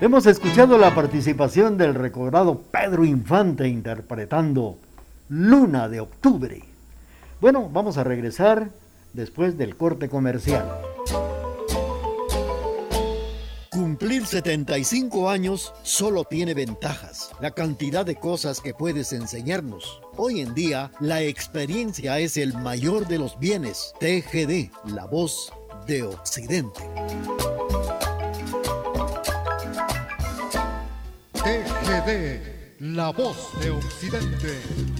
Hemos 0.00 0.25
escuchado 0.26 0.78
la 0.78 0.95
participación 0.95 1.76
del 1.76 1.97
recordado 1.97 2.61
Pedro 2.71 3.04
Infante 3.04 3.66
interpretando 3.66 4.78
Luna 5.28 5.88
de 5.88 5.99
Octubre. 5.99 6.62
Bueno, 7.40 7.69
vamos 7.69 7.99
a 7.99 8.04
regresar 8.04 8.69
después 9.12 9.59
del 9.59 9.75
corte 9.75 10.09
comercial. 10.09 10.89
Cumplir 13.90 14.24
75 14.24 15.29
años 15.29 15.74
solo 15.83 16.22
tiene 16.22 16.55
ventajas. 16.55 17.33
La 17.40 17.50
cantidad 17.50 18.07
de 18.07 18.14
cosas 18.14 18.61
que 18.61 18.72
puedes 18.72 19.12
enseñarnos. 19.12 20.00
Hoy 20.16 20.42
en 20.42 20.55
día, 20.55 20.92
la 21.00 21.22
experiencia 21.22 22.20
es 22.20 22.37
el 22.37 22.55
mayor 22.57 23.09
de 23.09 23.18
los 23.18 23.37
bienes. 23.40 23.92
TGD, 23.98 24.70
la 24.94 25.07
voz 25.07 25.53
de 25.88 26.05
Occidente. 26.05 26.81
TGD, 31.33 32.79
la 32.79 33.11
voz 33.11 33.61
de 33.61 33.70
Occidente. 33.70 34.99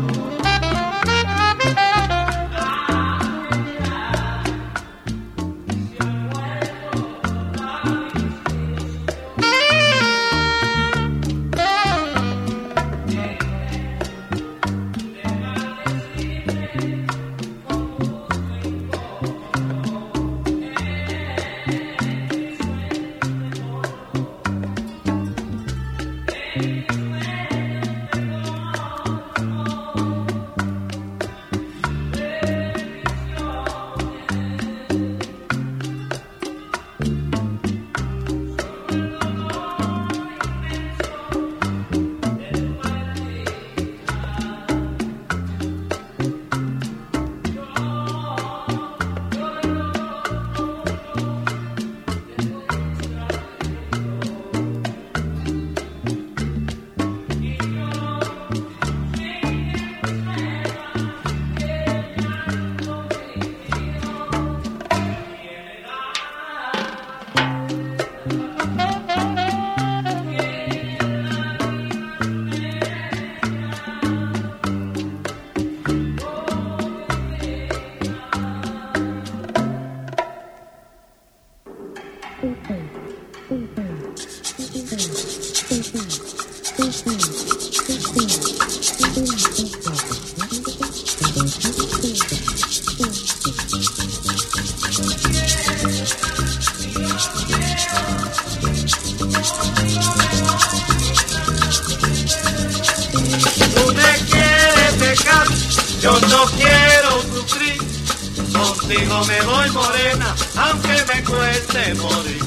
soy 109.51 109.69
morena, 109.71 110.35
aunque 110.55 110.95
me 111.09 111.23
cueste 111.23 111.93
morir. 111.95 112.43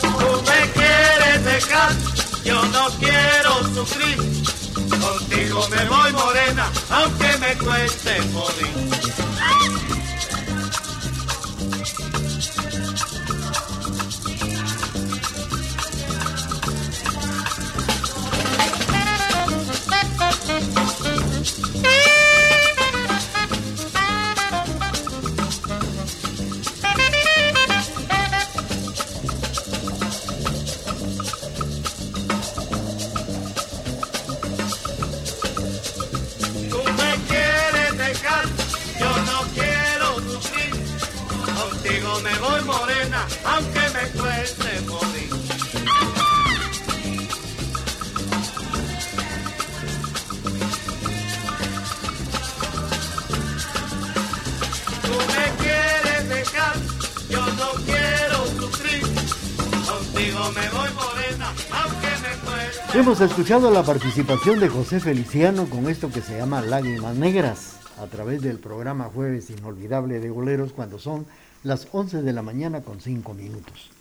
Tú 0.00 0.42
me 0.50 0.60
quieres 0.72 1.44
dejar, 1.44 1.92
yo 2.44 2.64
no 2.66 2.86
quiero 3.00 3.52
sufrir. 3.74 4.18
Contigo 5.04 5.68
me 5.68 5.84
voy 5.86 6.12
morena, 6.12 6.70
aunque 6.90 7.38
me 7.38 7.54
cueste 7.58 8.20
morir. 8.32 10.03
Hemos 63.14 63.30
escuchado 63.30 63.70
la 63.70 63.84
participación 63.84 64.58
de 64.58 64.68
José 64.68 64.98
Feliciano 64.98 65.66
con 65.70 65.88
esto 65.88 66.10
que 66.10 66.20
se 66.20 66.36
llama 66.36 66.62
Lágrimas 66.62 67.14
Negras 67.14 67.76
a 68.02 68.08
través 68.08 68.42
del 68.42 68.58
programa 68.58 69.04
Jueves 69.04 69.50
Inolvidable 69.50 70.18
de 70.18 70.30
Boleros 70.30 70.72
cuando 70.72 70.98
son 70.98 71.24
las 71.62 71.86
11 71.92 72.22
de 72.22 72.32
la 72.32 72.42
mañana 72.42 72.80
con 72.80 73.00
5 73.00 73.32
minutos. 73.34 73.92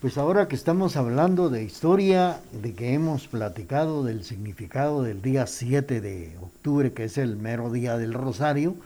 Pues 0.00 0.18
ahora 0.18 0.46
que 0.46 0.54
estamos 0.54 0.96
hablando 0.96 1.50
de 1.50 1.64
historia, 1.64 2.38
de 2.52 2.74
que 2.74 2.94
hemos 2.94 3.26
platicado 3.26 4.04
del 4.04 4.22
significado 4.22 5.02
del 5.02 5.20
día 5.20 5.48
7 5.48 6.00
de 6.00 6.38
octubre, 6.40 6.92
que 6.92 7.06
es 7.06 7.18
el 7.18 7.34
mero 7.34 7.72
día 7.72 7.98
del 7.98 8.14
Rosario, 8.14 8.76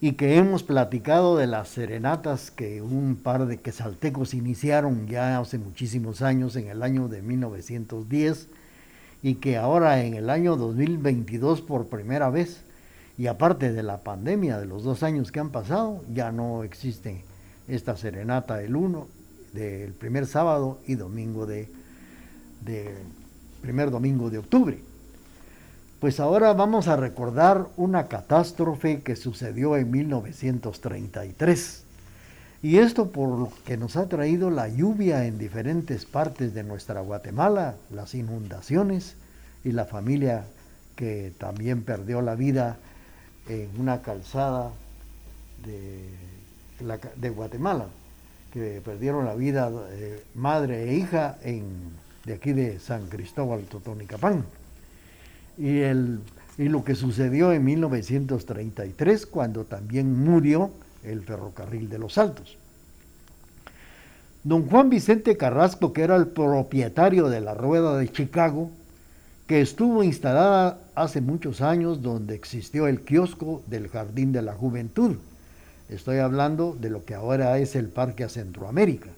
y 0.00 0.12
que 0.12 0.36
hemos 0.36 0.62
platicado 0.62 1.36
de 1.36 1.48
las 1.48 1.68
serenatas 1.68 2.50
que 2.52 2.82
un 2.82 3.16
par 3.16 3.46
de 3.46 3.58
quesaltecos 3.58 4.32
iniciaron 4.32 5.08
ya 5.08 5.38
hace 5.38 5.58
muchísimos 5.58 6.22
años, 6.22 6.54
en 6.54 6.68
el 6.68 6.82
año 6.82 7.08
de 7.08 7.20
1910, 7.20 8.48
y 9.22 9.34
que 9.36 9.56
ahora 9.56 10.04
en 10.04 10.14
el 10.14 10.30
año 10.30 10.56
2022 10.56 11.62
por 11.62 11.88
primera 11.88 12.30
vez, 12.30 12.62
y 13.16 13.26
aparte 13.26 13.72
de 13.72 13.82
la 13.82 14.04
pandemia 14.04 14.60
de 14.60 14.66
los 14.66 14.84
dos 14.84 15.02
años 15.02 15.32
que 15.32 15.40
han 15.40 15.50
pasado, 15.50 16.04
ya 16.14 16.30
no 16.30 16.62
existe 16.62 17.24
esta 17.66 17.96
serenata 17.96 18.58
del 18.58 18.76
1, 18.76 19.08
del 19.52 19.92
primer 19.94 20.26
sábado 20.26 20.78
y 20.86 20.94
domingo 20.94 21.44
de, 21.44 21.68
de 22.64 22.94
primer 23.60 23.90
domingo 23.90 24.30
de 24.30 24.38
octubre. 24.38 24.87
Pues 26.00 26.20
ahora 26.20 26.52
vamos 26.52 26.86
a 26.86 26.96
recordar 26.96 27.66
una 27.76 28.06
catástrofe 28.06 29.02
que 29.02 29.16
sucedió 29.16 29.76
en 29.76 29.90
1933. 29.90 31.82
Y 32.62 32.78
esto 32.78 33.10
por 33.10 33.28
lo 33.38 33.52
que 33.64 33.76
nos 33.76 33.96
ha 33.96 34.08
traído 34.08 34.50
la 34.50 34.68
lluvia 34.68 35.24
en 35.26 35.38
diferentes 35.38 36.04
partes 36.04 36.54
de 36.54 36.62
nuestra 36.62 37.00
Guatemala, 37.00 37.74
las 37.90 38.14
inundaciones 38.14 39.14
y 39.64 39.72
la 39.72 39.84
familia 39.86 40.44
que 40.96 41.32
también 41.38 41.82
perdió 41.82 42.20
la 42.22 42.34
vida 42.36 42.76
en 43.48 43.68
una 43.78 44.02
calzada 44.02 44.70
de, 45.64 46.04
la- 46.84 46.98
de 47.16 47.30
Guatemala, 47.30 47.86
que 48.52 48.80
perdieron 48.84 49.24
la 49.24 49.34
vida 49.34 49.70
eh, 49.90 50.22
madre 50.34 50.90
e 50.90 50.94
hija 50.94 51.38
en, 51.42 51.64
de 52.24 52.34
aquí 52.34 52.52
de 52.52 52.78
San 52.80 53.06
Cristóbal 53.08 53.62
Totonicapán 53.64 54.44
y, 55.58 55.78
el, 55.80 56.20
y 56.56 56.68
lo 56.68 56.84
que 56.84 56.94
sucedió 56.94 57.52
en 57.52 57.64
1933 57.64 59.26
cuando 59.26 59.64
también 59.64 60.24
murió 60.24 60.70
el 61.02 61.22
ferrocarril 61.22 61.88
de 61.88 61.98
los 61.98 62.18
Altos. 62.18 62.56
Don 64.44 64.66
Juan 64.68 64.88
Vicente 64.88 65.36
Carrasco, 65.36 65.92
que 65.92 66.02
era 66.02 66.16
el 66.16 66.28
propietario 66.28 67.28
de 67.28 67.40
la 67.40 67.54
Rueda 67.54 67.96
de 67.98 68.10
Chicago, 68.10 68.70
que 69.46 69.60
estuvo 69.60 70.04
instalada 70.04 70.78
hace 70.94 71.20
muchos 71.20 71.60
años 71.60 72.02
donde 72.02 72.34
existió 72.34 72.86
el 72.86 73.00
kiosco 73.00 73.62
del 73.66 73.88
Jardín 73.88 74.32
de 74.32 74.42
la 74.42 74.52
Juventud. 74.52 75.16
Estoy 75.88 76.18
hablando 76.18 76.76
de 76.78 76.90
lo 76.90 77.04
que 77.04 77.14
ahora 77.14 77.58
es 77.58 77.74
el 77.74 77.88
Parque 77.88 78.24
a 78.24 78.28
Centroamérica. 78.28 79.10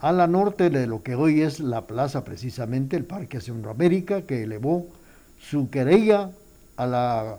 A 0.00 0.12
la 0.12 0.26
norte 0.26 0.68
de 0.68 0.86
lo 0.86 1.02
que 1.02 1.14
hoy 1.14 1.42
es 1.42 1.60
la 1.60 1.86
plaza, 1.86 2.24
precisamente 2.24 2.96
el 2.96 3.04
Parque 3.04 3.38
a 3.38 3.40
Centroamérica, 3.40 4.22
que 4.22 4.42
elevó 4.42 4.86
su 5.42 5.70
querella 5.70 6.30
a 6.76 6.86
la, 6.86 7.38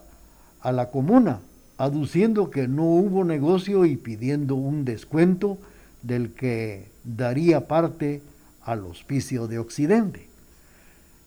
a 0.62 0.72
la 0.72 0.90
comuna, 0.92 1.40
aduciendo 1.78 2.52
que 2.52 2.68
no 2.68 2.84
hubo 2.84 3.24
negocio 3.24 3.86
y 3.86 3.96
pidiendo 3.98 4.56
un 4.56 4.86
descuento 4.86 5.58
del 6.02 6.34
que 6.34 6.90
daría 7.04 7.68
parte 7.68 8.22
al 8.64 8.86
hospicio 8.86 9.48
de 9.48 9.60
Occidente. 9.60 10.28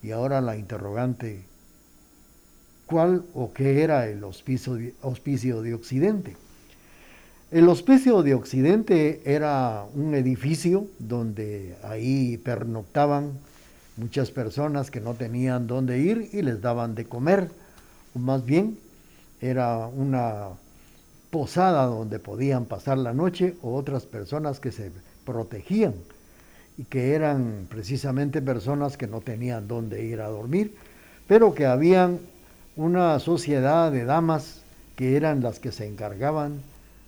Y 0.03 0.11
ahora 0.13 0.41
la 0.41 0.57
interrogante, 0.57 1.43
¿cuál 2.87 3.25
o 3.35 3.53
qué 3.53 3.83
era 3.83 4.09
el 4.09 4.23
hospicio 4.23 4.75
de, 4.75 4.95
hospicio 5.03 5.63
de 5.63 5.75
Occidente? 5.75 6.37
El 7.51 7.69
hospicio 7.69 8.23
de 8.23 8.35
Occidente 8.35 9.23
era 9.25 9.85
un 9.95 10.15
edificio 10.15 10.87
donde 10.99 11.77
ahí 11.83 12.37
pernoctaban 12.39 13.33
muchas 13.97 14.31
personas 14.31 14.91
que 14.91 15.01
no 15.01 15.15
tenían 15.15 15.67
dónde 15.67 15.99
ir 15.99 16.31
y 16.33 16.43
les 16.43 16.61
daban 16.61 16.95
de 16.95 17.07
comer. 17.07 17.51
O 18.15 18.19
más 18.19 18.45
bien, 18.45 18.79
era 19.41 19.87
una 19.87 20.49
posada 21.31 21.87
donde 21.87 22.19
podían 22.19 22.65
pasar 22.65 22.99
la 22.99 23.13
noche 23.13 23.55
o 23.63 23.75
otras 23.75 24.07
personas 24.07 24.61
que 24.61 24.73
se 24.73 24.91
protegían 25.25 25.95
y 26.79 26.85
que 26.85 27.15
eran 27.15 27.67
precisamente 27.69 28.43
personas 28.43 28.97
que 28.97 29.07
no 29.07 29.21
tenían 29.21 29.67
dónde 29.67 30.05
ir 30.05 30.21
a 30.21 30.29
dormir, 30.29 30.75
pero 31.27 31.55
que 31.55 31.67
habían 31.67 32.21
una 32.77 33.19
sociedad 33.19 33.91
de 33.91 34.05
damas 34.05 34.63
que 34.95 35.17
eran 35.17 35.43
las 35.43 35.59
que 35.59 35.73
se 35.73 35.87
encargaban 35.87 36.61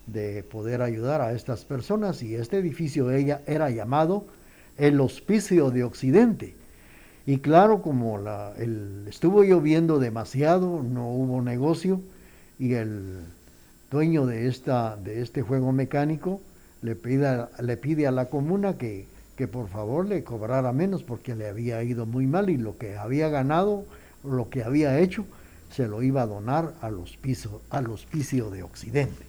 de 0.06 0.42
poder 0.42 0.80
ayudar 0.82 1.20
a 1.20 1.32
estas 1.32 1.64
personas 1.64 2.22
y 2.22 2.34
este 2.34 2.58
edificio 2.58 3.10
ella 3.10 3.42
era 3.46 3.70
llamado 3.70 4.24
el 4.78 5.00
Hospicio 5.00 5.70
de 5.70 5.84
Occidente. 5.84 6.57
Y 7.28 7.40
claro, 7.40 7.82
como 7.82 8.16
la, 8.16 8.54
el, 8.56 9.04
estuvo 9.06 9.42
lloviendo 9.42 9.98
demasiado, 9.98 10.82
no 10.82 11.10
hubo 11.10 11.42
negocio 11.42 12.00
y 12.58 12.72
el 12.72 13.18
dueño 13.90 14.24
de, 14.24 14.48
esta, 14.48 14.96
de 14.96 15.20
este 15.20 15.42
juego 15.42 15.70
mecánico 15.72 16.40
le 16.80 16.96
pide, 16.96 17.44
le 17.60 17.76
pide 17.76 18.06
a 18.06 18.12
la 18.12 18.30
comuna 18.30 18.78
que, 18.78 19.04
que 19.36 19.46
por 19.46 19.68
favor 19.68 20.08
le 20.08 20.24
cobrara 20.24 20.72
menos 20.72 21.02
porque 21.02 21.34
le 21.34 21.48
había 21.48 21.82
ido 21.82 22.06
muy 22.06 22.26
mal 22.26 22.48
y 22.48 22.56
lo 22.56 22.78
que 22.78 22.96
había 22.96 23.28
ganado, 23.28 23.84
lo 24.24 24.48
que 24.48 24.64
había 24.64 24.98
hecho, 24.98 25.26
se 25.70 25.86
lo 25.86 26.02
iba 26.02 26.22
a 26.22 26.26
donar 26.26 26.72
al 26.80 26.94
hospicio, 26.94 27.60
al 27.68 27.90
hospicio 27.90 28.48
de 28.48 28.62
Occidente. 28.62 29.26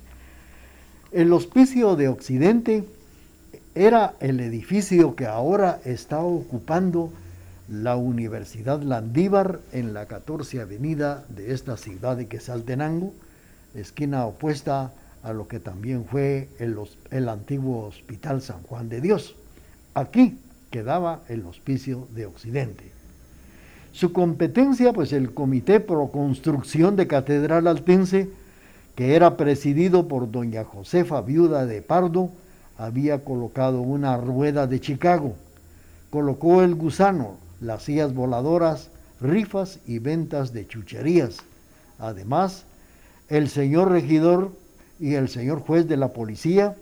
El 1.12 1.33
hospicio 1.33 1.97
de 1.97 2.07
Occidente 2.07 2.85
era 3.75 4.13
el 4.21 4.39
edificio 4.39 5.17
que 5.17 5.25
ahora 5.25 5.81
está 5.83 6.21
ocupando 6.21 7.12
la 7.69 7.95
Universidad 7.95 8.82
Landívar 8.82 9.60
en 9.71 9.93
la 9.93 10.08
14 10.08 10.62
Avenida 10.62 11.23
de 11.29 11.53
esta 11.53 11.77
ciudad 11.77 12.17
de 12.17 12.27
Quesaltenango, 12.27 13.13
esquina 13.75 14.25
opuesta 14.25 14.91
a 15.21 15.34
lo 15.34 15.47
que 15.47 15.60
también 15.60 16.05
fue 16.05 16.49
el, 16.58 16.75
el 17.12 17.29
antiguo 17.29 17.86
Hospital 17.86 18.41
San 18.41 18.63
Juan 18.63 18.89
de 18.89 19.01
Dios. 19.01 19.36
Aquí 19.93 20.38
quedaba 20.71 21.21
el 21.29 21.45
Hospicio 21.45 22.08
de 22.15 22.25
Occidente. 22.25 22.91
Su 23.91 24.13
competencia, 24.13 24.93
pues 24.93 25.13
el 25.13 25.34
Comité 25.34 25.79
Pro 25.79 26.08
Construcción 26.08 26.95
de 26.95 27.08
Catedral 27.08 27.67
Altense, 27.67 28.29
que 28.95 29.15
era 29.15 29.38
presidido 29.38 30.08
por 30.08 30.32
doña 30.32 30.63
Josefa 30.63 31.21
Viuda 31.21 31.65
de 31.65 31.82
Pardo, 31.82 32.32
había 32.77 33.23
colocado 33.23 33.82
una 33.82 34.17
rueda 34.17 34.65
de 34.65 34.79
Chicago, 34.79 35.36
colocó 36.10 36.63
el 36.63 36.75
gusano, 36.75 37.38
las 37.61 37.83
sillas 37.83 38.13
voladoras, 38.13 38.89
rifas 39.21 39.79
y 39.85 39.99
ventas 39.99 40.53
de 40.53 40.67
chucherías. 40.67 41.37
Además, 41.97 42.65
el 43.27 43.49
señor 43.49 43.91
regidor 43.91 44.51
y 44.99 45.15
el 45.15 45.29
señor 45.29 45.59
juez 45.59 45.87
de 45.87 45.97
la 45.97 46.13
policía 46.13 46.75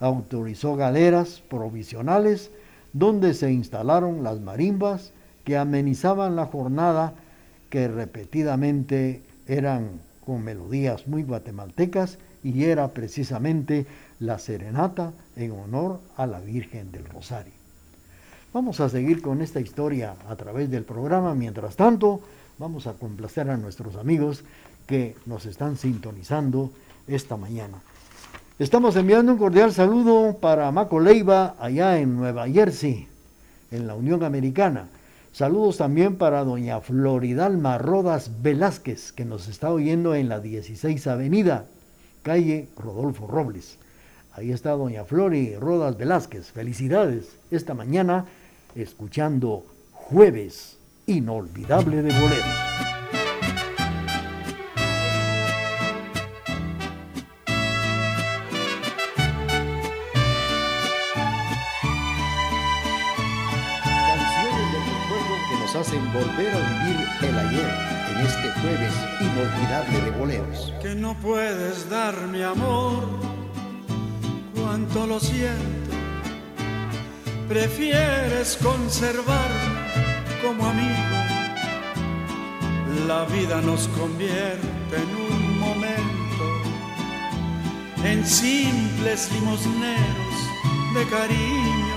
autorizó 0.00 0.76
galeras 0.76 1.42
provisionales 1.48 2.50
donde 2.92 3.34
se 3.34 3.52
instalaron 3.52 4.22
las 4.22 4.40
marimbas 4.40 5.12
que 5.44 5.56
amenizaban 5.56 6.36
la 6.36 6.46
jornada 6.46 7.14
que 7.70 7.88
repetidamente 7.88 9.22
eran 9.46 10.00
con 10.24 10.44
melodías 10.44 11.06
muy 11.06 11.22
guatemaltecas 11.22 12.18
y 12.42 12.64
era 12.64 12.88
precisamente 12.88 13.86
la 14.20 14.38
serenata 14.38 15.12
en 15.36 15.52
honor 15.52 16.00
a 16.16 16.26
la 16.26 16.40
Virgen 16.40 16.92
del 16.92 17.04
Rosario. 17.06 17.57
Vamos 18.58 18.80
a 18.80 18.88
seguir 18.88 19.22
con 19.22 19.40
esta 19.40 19.60
historia 19.60 20.16
a 20.28 20.34
través 20.34 20.68
del 20.68 20.82
programa. 20.82 21.32
Mientras 21.32 21.76
tanto, 21.76 22.20
vamos 22.58 22.88
a 22.88 22.94
complacer 22.94 23.48
a 23.50 23.56
nuestros 23.56 23.94
amigos 23.94 24.42
que 24.84 25.14
nos 25.26 25.46
están 25.46 25.76
sintonizando 25.76 26.72
esta 27.06 27.36
mañana. 27.36 27.78
Estamos 28.58 28.96
enviando 28.96 29.30
un 29.30 29.38
cordial 29.38 29.72
saludo 29.72 30.38
para 30.38 30.72
Maco 30.72 30.98
Leiva, 30.98 31.54
allá 31.60 32.00
en 32.00 32.16
Nueva 32.16 32.48
Jersey, 32.48 33.06
en 33.70 33.86
la 33.86 33.94
Unión 33.94 34.24
Americana. 34.24 34.88
Saludos 35.30 35.76
también 35.76 36.16
para 36.16 36.42
doña 36.42 36.80
Floridalma 36.80 37.78
Rodas 37.78 38.42
Velázquez, 38.42 39.12
que 39.12 39.24
nos 39.24 39.46
está 39.46 39.70
oyendo 39.70 40.16
en 40.16 40.28
la 40.28 40.40
16 40.40 41.06
Avenida, 41.06 41.66
calle 42.24 42.70
Rodolfo 42.76 43.28
Robles, 43.28 43.78
Ahí 44.38 44.52
está 44.52 44.70
doña 44.70 45.04
Flori 45.04 45.56
Rodas 45.56 45.98
Velázquez. 45.98 46.52
Felicidades 46.52 47.36
esta 47.50 47.74
mañana 47.74 48.26
escuchando 48.82 49.66
Jueves 49.92 50.78
Inolvidable 51.06 52.02
de 52.02 52.12
Boleros. 52.20 52.44
Canciones 63.84 64.72
del 64.72 64.84
recuerdo 64.94 65.34
que 65.48 65.56
nos 65.60 65.76
hacen 65.76 66.12
volver 66.12 66.54
a 66.54 66.58
vivir 66.58 66.96
el 67.22 67.38
ayer 67.38 67.70
en 68.10 68.26
este 68.26 68.48
jueves 68.60 68.94
inolvidable 69.20 70.00
de 70.00 70.10
boleros. 70.18 70.72
que 70.80 70.94
no 70.94 71.14
puedes 71.20 71.88
dar 71.90 72.14
mi 72.28 72.42
amor, 72.42 73.04
cuánto 74.54 75.06
lo 75.06 75.18
siento. 75.18 75.97
Prefieres 77.48 78.58
conservar 78.62 79.50
como 80.42 80.66
amigo. 80.66 81.18
La 83.06 83.24
vida 83.24 83.62
nos 83.62 83.88
convierte 83.88 84.96
en 84.96 85.10
un 85.32 85.58
momento 85.58 86.44
en 88.04 88.26
simples 88.26 89.30
limosneros 89.32 90.36
de 90.94 91.06
cariño. 91.08 91.96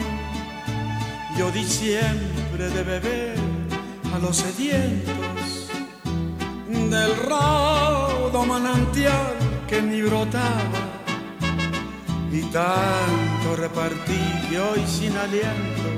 Yo 1.38 1.52
di 1.52 1.66
siempre 1.66 2.70
de 2.70 2.84
beber 2.84 3.36
a 4.14 4.20
los 4.20 4.38
sedientos 4.38 5.70
del 6.70 7.16
raudo 7.28 8.46
manantial 8.46 9.36
que 9.68 9.82
mí 9.82 10.02
brotaba 10.02 10.91
y 12.34 12.42
tanto 12.44 13.58
repartí 13.58 14.18
que 14.50 14.58
hoy 14.60 14.86
sin 14.88 15.18
aliento. 15.18 15.90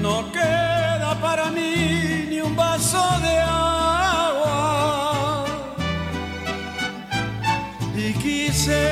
No 0.00 0.32
queda 0.32 1.20
para 1.20 1.50
mí 1.50 2.28
ni 2.30 2.40
un 2.40 2.56
vaso 2.56 3.02
de 3.20 3.38
agua. 3.38 5.44
Y 7.96 8.12
quise 8.14 8.90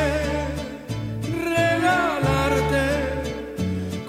regalarte 1.45 2.85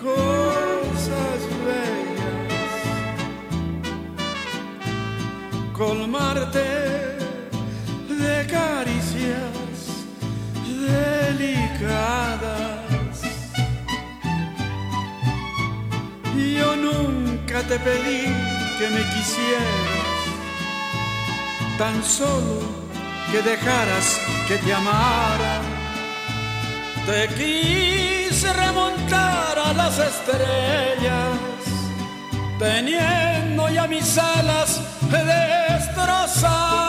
cosas 0.02 1.40
bellas. 1.66 2.74
Colmarte 5.74 6.68
de 8.10 8.48
caricias 8.48 8.93
Yo 16.58 16.76
nunca 16.76 17.62
te 17.64 17.78
pedí 17.80 18.24
que 18.78 18.90
me 18.90 19.04
quisieras, 19.14 20.20
tan 21.78 22.04
solo 22.04 22.62
que 23.32 23.42
dejaras 23.42 24.20
que 24.48 24.58
te 24.58 24.74
amara. 24.74 25.62
Te 27.06 27.28
quise 27.36 28.54
remontar 28.54 29.60
a 29.60 29.74
las 29.74 30.00
estrellas 30.00 31.40
teniendo 32.60 33.70
ya 33.70 33.88
mis 33.88 34.18
alas 34.18 34.80
destrozadas. 35.12 36.84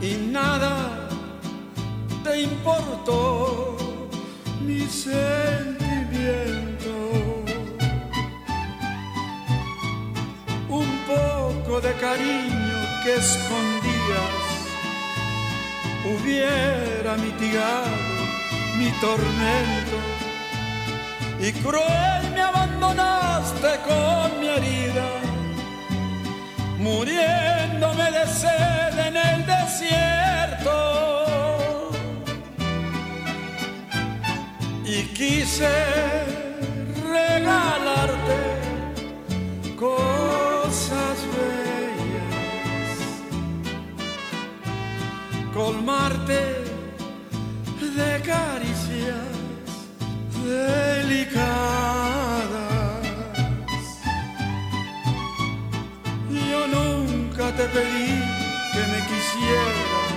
Y 0.00 0.16
nada 0.30 1.08
te 2.22 2.42
importó 2.42 3.76
mi 4.60 4.80
sentimiento. 4.80 5.76
Un 10.68 10.88
poco 11.06 11.80
de 11.80 11.92
cariño 11.94 12.78
que 13.02 13.14
escondías 13.14 14.46
hubiera 16.12 17.16
mitigado 17.16 17.96
mi 18.78 18.90
tormento 19.00 19.98
y 21.40 21.52
cruel 21.62 22.25
con 23.62 24.40
mi 24.40 24.48
herida, 24.48 25.08
muriéndome 26.78 28.10
de 28.10 28.26
sed 28.26 28.98
en 28.98 29.16
el 29.16 29.46
desierto. 29.46 30.76
Y 34.84 35.02
quise 35.14 36.15
te 57.56 57.64
pedí 57.68 58.22
que 58.72 58.80
me 58.92 59.00
quisieras, 59.06 60.12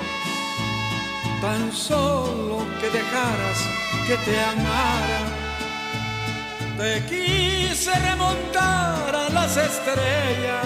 tan 1.41 1.71
solo 1.71 2.65
que 2.81 2.89
dejaras 2.89 3.59
que 4.05 4.17
te 4.17 4.39
amara. 4.41 5.21
Te 6.77 7.05
quise 7.05 7.93
remontar 7.99 9.15
a 9.15 9.29
las 9.29 9.55
estrellas, 9.55 10.65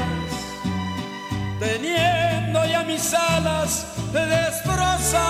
teniendo 1.60 2.66
ya 2.66 2.84
mis 2.84 3.14
alas 3.14 3.88
destrozadas. 4.12 5.24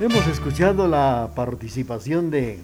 Hemos 0.00 0.26
escuchado 0.26 0.86
la 0.86 1.30
participación 1.34 2.30
de 2.30 2.58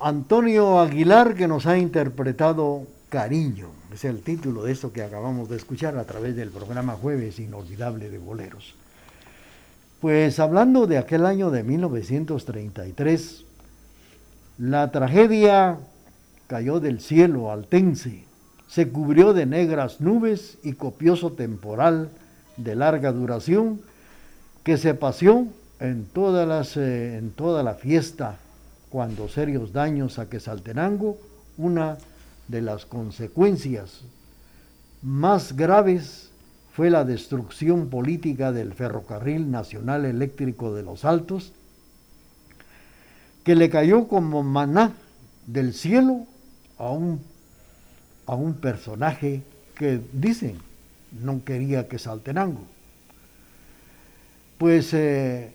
Antonio 0.00 0.78
Aguilar 0.78 1.34
que 1.34 1.48
nos 1.48 1.64
ha 1.66 1.78
interpretado 1.78 2.86
Cariño. 3.08 3.68
Es 3.94 4.04
el 4.04 4.20
título 4.20 4.64
de 4.64 4.72
esto 4.72 4.92
que 4.92 5.02
acabamos 5.02 5.48
de 5.48 5.56
escuchar 5.56 5.96
a 5.96 6.04
través 6.04 6.36
del 6.36 6.50
programa 6.50 6.94
Jueves 6.94 7.38
Inolvidable 7.38 8.10
de 8.10 8.18
Boleros. 8.18 8.74
Pues 10.00 10.38
hablando 10.38 10.86
de 10.86 10.98
aquel 10.98 11.24
año 11.24 11.50
de 11.50 11.62
1933, 11.62 13.44
la 14.58 14.92
tragedia 14.92 15.78
cayó 16.46 16.78
del 16.78 17.00
cielo 17.00 17.50
altense, 17.50 18.24
se 18.68 18.90
cubrió 18.90 19.32
de 19.32 19.46
negras 19.46 20.02
nubes 20.02 20.58
y 20.62 20.74
copioso 20.74 21.32
temporal 21.32 22.10
de 22.58 22.74
larga 22.74 23.12
duración 23.12 23.80
que 24.62 24.76
se 24.76 24.92
paseó 24.92 25.46
en, 25.80 26.04
todas 26.04 26.46
las, 26.46 26.76
eh, 26.76 27.16
en 27.16 27.30
toda 27.30 27.62
la 27.62 27.74
fiesta 27.74 28.36
cuando 28.96 29.28
serios 29.28 29.74
daños 29.74 30.18
a 30.18 30.30
Quesaltenango, 30.30 31.18
una 31.58 31.98
de 32.48 32.62
las 32.62 32.86
consecuencias 32.86 34.00
más 35.02 35.54
graves 35.54 36.30
fue 36.72 36.88
la 36.88 37.04
destrucción 37.04 37.90
política 37.90 38.52
del 38.52 38.72
Ferrocarril 38.72 39.50
Nacional 39.50 40.06
Eléctrico 40.06 40.74
de 40.74 40.82
los 40.82 41.04
Altos, 41.04 41.52
que 43.44 43.54
le 43.54 43.68
cayó 43.68 44.08
como 44.08 44.42
maná 44.42 44.94
del 45.46 45.74
cielo 45.74 46.22
a 46.78 46.90
un, 46.90 47.20
a 48.24 48.34
un 48.34 48.54
personaje 48.54 49.42
que 49.74 50.00
dicen 50.14 50.56
no 51.20 51.44
quería 51.44 51.86
que 51.86 51.98
Saltenango. 51.98 52.64
Pues 54.56 54.94
eh, 54.94 55.52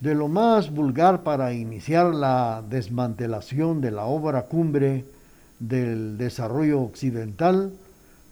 de 0.00 0.14
lo 0.14 0.28
más 0.28 0.70
vulgar 0.70 1.22
para 1.22 1.52
iniciar 1.52 2.14
la 2.14 2.62
desmantelación 2.68 3.80
de 3.80 3.90
la 3.90 4.04
obra 4.04 4.42
cumbre 4.42 5.04
del 5.58 6.18
desarrollo 6.18 6.82
occidental, 6.82 7.72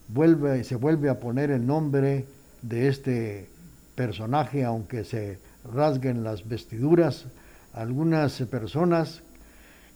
vuelve, 0.08 0.62
se 0.64 0.76
vuelve 0.76 1.08
a 1.08 1.20
poner 1.20 1.50
el 1.50 1.66
nombre 1.66 2.26
de 2.62 2.88
este 2.88 3.48
personaje, 3.94 4.64
aunque 4.64 5.04
se 5.04 5.38
rasguen 5.72 6.22
las 6.22 6.46
vestiduras, 6.46 7.24
algunas 7.72 8.34
personas 8.42 9.22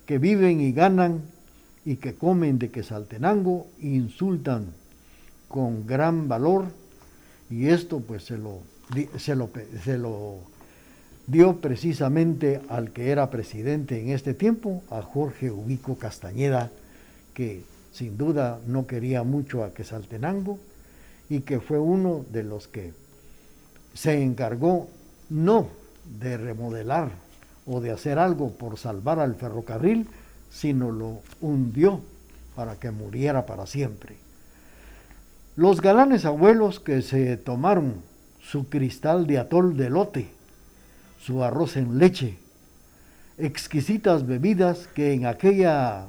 que 0.06 0.18
viven 0.18 0.60
y 0.60 0.72
ganan 0.72 1.22
y 1.84 1.96
que 1.96 2.14
comen 2.14 2.58
de 2.58 2.70
Quesaltenango 2.70 3.66
insultan 3.80 4.66
con 5.48 5.86
gran 5.86 6.28
valor 6.28 6.66
y 7.50 7.68
esto 7.68 8.00
pues 8.00 8.24
se 8.24 8.38
lo, 8.38 8.60
se 9.18 9.36
lo, 9.36 9.50
se 9.84 9.98
lo 9.98 10.40
dio 11.28 11.60
precisamente 11.60 12.62
al 12.68 12.90
que 12.90 13.10
era 13.10 13.30
presidente 13.30 14.00
en 14.00 14.08
este 14.08 14.34
tiempo, 14.34 14.82
a 14.90 15.02
Jorge 15.02 15.50
Ubico 15.50 15.96
Castañeda, 15.96 16.70
que 17.34 17.62
sin 17.92 18.16
duda 18.16 18.58
no 18.66 18.86
quería 18.86 19.22
mucho 19.22 19.62
a 19.62 19.72
Quesaltenango 19.72 20.58
y 21.28 21.40
que 21.40 21.60
fue 21.60 21.78
uno 21.78 22.24
de 22.32 22.42
los 22.42 22.66
que 22.66 22.92
se 23.92 24.22
encargó 24.22 24.88
no 25.28 25.68
de 26.18 26.38
remodelar 26.38 27.10
o 27.66 27.80
de 27.80 27.90
hacer 27.90 28.18
algo 28.18 28.52
por 28.52 28.78
salvar 28.78 29.18
al 29.18 29.34
ferrocarril, 29.34 30.08
sino 30.50 30.90
lo 30.90 31.20
hundió 31.42 32.00
para 32.56 32.76
que 32.76 32.90
muriera 32.90 33.44
para 33.44 33.66
siempre. 33.66 34.16
Los 35.56 35.82
galanes 35.82 36.24
abuelos 36.24 36.80
que 36.80 37.02
se 37.02 37.36
tomaron 37.36 37.96
su 38.40 38.68
cristal 38.70 39.26
de 39.26 39.38
atol 39.38 39.76
de 39.76 39.90
lote, 39.90 40.37
su 41.20 41.42
arroz 41.42 41.76
en 41.76 41.98
leche, 41.98 42.38
exquisitas 43.38 44.26
bebidas 44.26 44.88
que 44.94 45.12
en 45.12 45.26
aquella, 45.26 46.06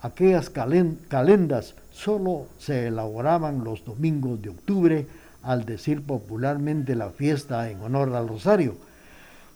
aquellas 0.00 0.50
calendas 0.50 1.74
solo 1.90 2.46
se 2.58 2.88
elaboraban 2.88 3.64
los 3.64 3.84
domingos 3.84 4.40
de 4.42 4.50
octubre, 4.50 5.06
al 5.42 5.64
decir 5.64 6.02
popularmente 6.02 6.94
la 6.94 7.10
fiesta 7.10 7.70
en 7.70 7.80
honor 7.80 8.14
al 8.14 8.28
rosario, 8.28 8.76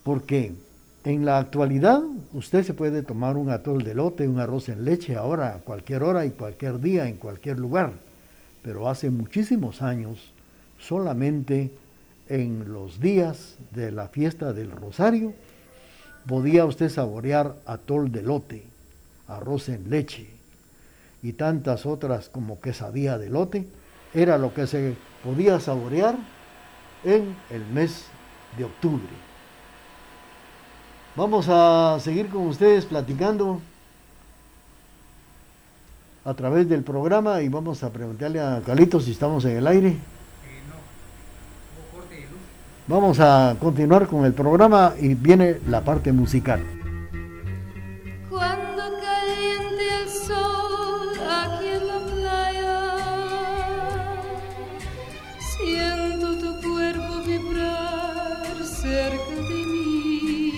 porque 0.02 0.54
en 1.04 1.24
la 1.24 1.38
actualidad 1.38 2.02
usted 2.32 2.64
se 2.64 2.74
puede 2.74 3.02
tomar 3.02 3.36
un 3.36 3.50
atol 3.50 3.84
de 3.84 3.94
lote, 3.94 4.26
un 4.26 4.40
arroz 4.40 4.68
en 4.68 4.84
leche 4.84 5.14
ahora, 5.14 5.54
a 5.54 5.58
cualquier 5.58 6.02
hora 6.02 6.26
y 6.26 6.30
cualquier 6.30 6.80
día, 6.80 7.08
en 7.08 7.16
cualquier 7.16 7.58
lugar, 7.58 7.92
pero 8.62 8.88
hace 8.88 9.10
muchísimos 9.10 9.82
años 9.82 10.32
solamente 10.78 11.70
en 12.28 12.72
los 12.72 13.00
días 13.00 13.56
de 13.72 13.92
la 13.92 14.08
fiesta 14.08 14.52
del 14.52 14.70
rosario 14.70 15.32
podía 16.26 16.64
usted 16.64 16.88
saborear 16.88 17.54
atol 17.66 18.10
de 18.10 18.22
lote, 18.22 18.64
arroz 19.28 19.68
en 19.68 19.88
leche 19.90 20.26
y 21.22 21.32
tantas 21.32 21.86
otras 21.86 22.28
como 22.28 22.60
quesadilla 22.60 23.18
de 23.18 23.30
lote, 23.30 23.66
era 24.12 24.38
lo 24.38 24.52
que 24.54 24.66
se 24.66 24.94
podía 25.22 25.60
saborear 25.60 26.16
en 27.04 27.36
el 27.50 27.64
mes 27.66 28.06
de 28.56 28.64
octubre. 28.64 29.26
Vamos 31.14 31.46
a 31.48 31.98
seguir 32.00 32.28
con 32.28 32.46
ustedes 32.46 32.84
platicando 32.84 33.60
a 36.24 36.34
través 36.34 36.68
del 36.68 36.82
programa 36.82 37.40
y 37.40 37.48
vamos 37.48 37.82
a 37.82 37.92
preguntarle 37.92 38.40
a 38.40 38.60
Calito 38.66 39.00
si 39.00 39.12
estamos 39.12 39.44
en 39.44 39.56
el 39.56 39.66
aire. 39.66 39.96
Vamos 42.88 43.18
a 43.18 43.56
continuar 43.58 44.06
con 44.06 44.24
el 44.24 44.32
programa 44.32 44.94
y 45.00 45.14
viene 45.14 45.58
la 45.66 45.80
parte 45.80 46.12
musical. 46.12 46.60
Cuando 48.30 48.82
caliente 49.02 49.84
el 50.02 50.08
sol 50.08 51.08
aquí 51.18 51.66
en 51.66 51.86
la 51.88 51.98
playa, 52.14 52.84
siento 55.58 56.38
tu 56.38 56.60
cuerpo 56.62 57.22
vibrar 57.26 58.54
cerca 58.64 59.34
de 59.34 59.66
mí. 59.66 60.52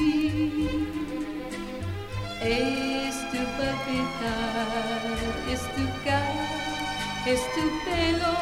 Es 2.43 3.14
tu 3.31 3.38
palpitar, 3.57 5.17
es 5.51 5.62
tu 5.75 5.85
cara, 6.05 6.47
es 7.27 7.41
tu 7.55 7.64
pelo, 7.88 8.37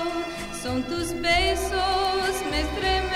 son 0.60 0.82
tus 0.82 1.12
besos, 1.22 2.34
me 2.50 2.62
estremecen. 2.62 3.15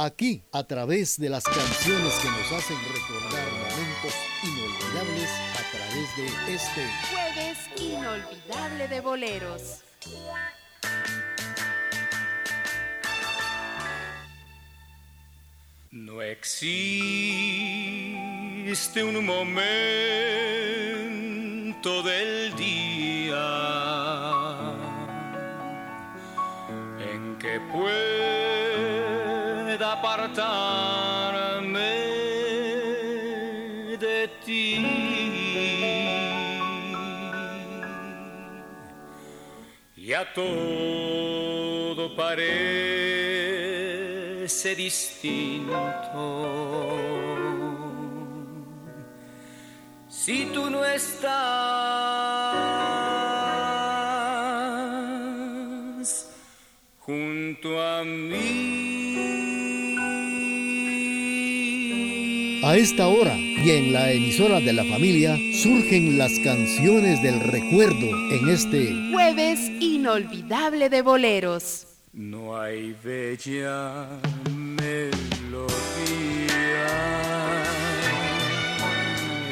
Aquí, 0.00 0.44
a 0.52 0.62
través 0.62 1.18
de 1.18 1.28
las 1.28 1.42
canciones 1.42 2.14
que 2.22 2.28
nos 2.28 2.52
hacen 2.52 2.76
recordar 2.94 3.50
momentos 3.50 4.14
inolvidables, 4.44 5.28
a 5.54 5.62
través 5.72 6.16
de 6.16 6.26
este 6.54 6.86
Jueves 7.10 7.58
inolvidable 7.80 8.86
de 8.86 9.00
boleros. 9.00 9.82
No 15.90 16.22
existe 16.22 16.62
un 19.02 19.26
momento 19.26 19.64
del 22.04 22.54
día 22.54 23.48
en 27.00 27.36
que 27.38 27.58
pueda 27.72 28.47
apartarme 29.92 31.78
de 33.98 34.28
ti. 34.44 34.86
Ya 39.96 40.32
todo 40.32 42.16
parece 42.16 42.48
distinto. 44.74 45.76
Si 50.08 50.46
tú 50.46 50.70
no 50.70 50.82
estás 50.84 51.08
junto 57.00 57.82
a 57.82 58.04
mí. 58.04 58.67
Esta 62.78 63.08
hora 63.08 63.36
y 63.36 63.70
en 63.72 63.92
la 63.92 64.12
emisora 64.12 64.60
de 64.60 64.72
la 64.72 64.84
familia 64.84 65.36
surgen 65.52 66.16
las 66.16 66.38
canciones 66.38 67.20
del 67.24 67.40
recuerdo 67.40 68.06
en 68.30 68.48
este 68.48 69.10
Jueves 69.10 69.58
inolvidable 69.80 70.88
de 70.88 71.02
boleros. 71.02 71.88
No 72.12 72.56
hay 72.56 72.94
bella 73.02 74.06
melodía 74.54 75.18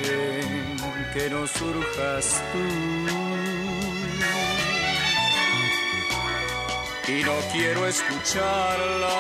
en 0.05 1.12
que 1.12 1.29
no 1.29 1.49
surjas 1.49 2.41
tú. 2.53 2.61
Y 7.12 7.24
no 7.24 7.35
quiero 7.53 7.89
escucharla 7.89 9.16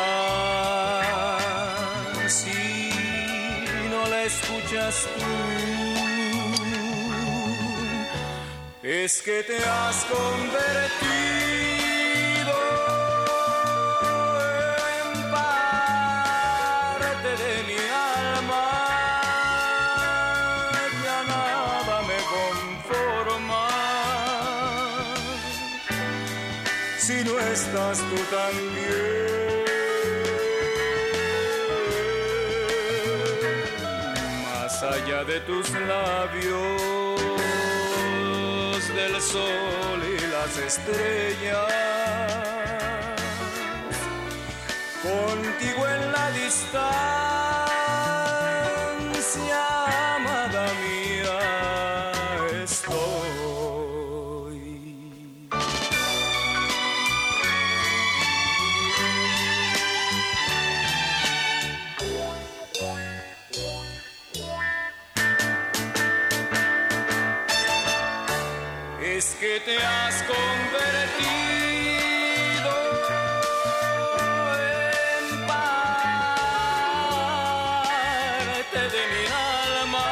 escuchas 4.26 5.06
tú. 5.18 5.26
Es 8.82 9.22
que 9.22 9.42
te 9.42 9.56
has 9.56 10.04
convertido 10.04 10.66
en 15.00 15.30
parte 15.30 17.30
de 17.42 17.62
de 35.24 35.40
tus 35.40 35.70
labios 35.70 36.82
del 38.94 39.20
sol 39.20 40.02
y 40.04 40.20
las 40.30 40.58
estrellas. 40.58 41.72
Contigo 45.02 45.88
en 45.88 46.12
la 46.12 46.30
distancia, 46.32 47.65
te 69.60 69.76
has 69.78 70.22
convertido 70.22 71.16
en 74.58 75.46
parte 75.46 76.38
de 78.94 79.02
mi 79.12 79.24
alma, 79.80 80.08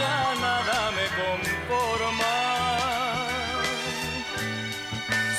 ya 0.00 0.34
nada 0.40 0.78
me 0.98 1.06
conforma. 1.22 2.36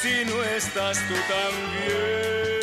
Si 0.01 0.15
no 0.26 0.38
estás 0.43 0.97
tú 1.07 1.15
también, 1.28 2.53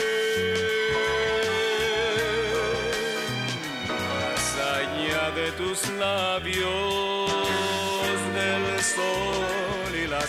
de 5.34 5.52
tus 5.52 5.88
labios 5.90 7.09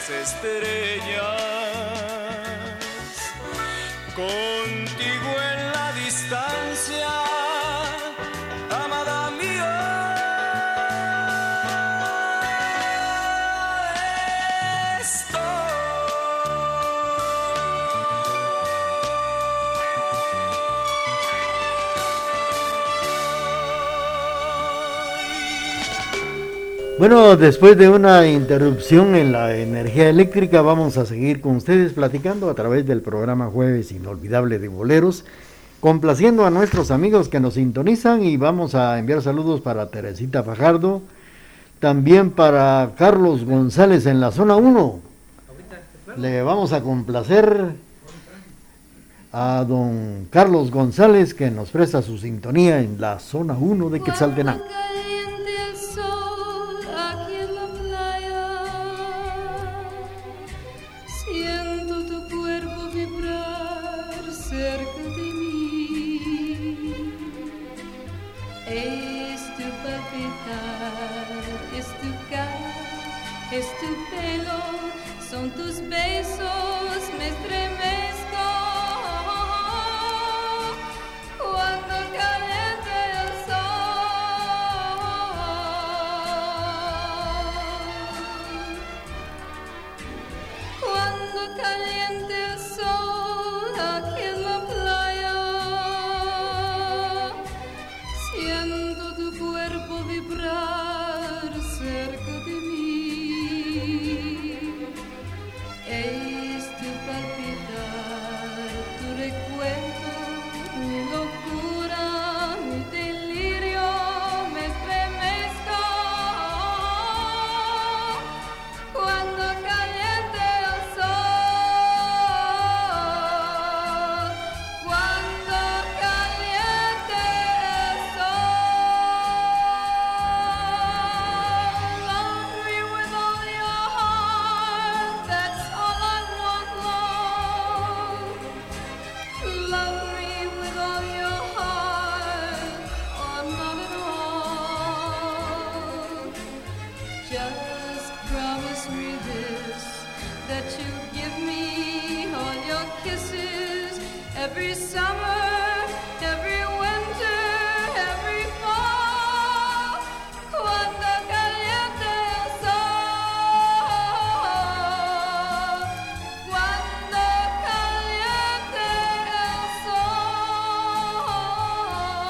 las 0.02 0.10
estrellas. 0.10 1.22
Contigo 4.16 4.81
Bueno, 27.02 27.36
después 27.36 27.80
de 27.80 27.90
una 27.90 28.28
interrupción 28.28 29.16
en 29.16 29.32
la 29.32 29.58
energía 29.58 30.08
eléctrica, 30.08 30.62
vamos 30.62 31.00
a 31.00 31.06
seguir 31.08 31.42
con 31.42 31.56
ustedes 31.56 31.94
platicando 31.94 32.48
a 32.48 32.54
través 32.54 32.86
del 32.86 33.02
programa 33.02 33.48
Jueves 33.48 33.92
Inolvidable 33.92 34.60
de 34.60 34.68
Boleros, 34.68 35.26
complaciendo 35.80 36.46
a 36.46 36.52
nuestros 36.52 36.92
amigos 36.92 37.28
que 37.28 37.40
nos 37.40 37.56
sintonizan 37.56 38.22
y 38.24 38.38
vamos 38.38 38.76
a 38.76 39.00
enviar 39.00 39.24
saludos 39.24 39.62
para 39.62 39.90
Teresita 39.90 40.44
Fajardo, 40.44 41.02
también 41.80 42.30
para 42.30 42.92
Carlos 42.96 43.46
González 43.46 44.06
en 44.06 44.22
la 44.22 44.32
zona 44.32 44.58
1. 44.58 45.00
Le 46.18 46.44
vamos 46.44 46.72
a 46.72 46.82
complacer 46.82 47.72
a 49.32 49.66
don 49.68 50.28
Carlos 50.30 50.70
González 50.70 51.34
que 51.34 51.50
nos 51.50 51.72
presta 51.72 52.04
su 52.04 52.20
sintonía 52.20 52.80
en 52.80 53.02
la 53.02 53.18
zona 53.18 53.58
1 53.60 53.90
de 53.90 54.02
Quetzaltenango. 54.02 54.66
Besos, 75.80 77.14
me 77.18 77.30
estremezco. 77.30 77.91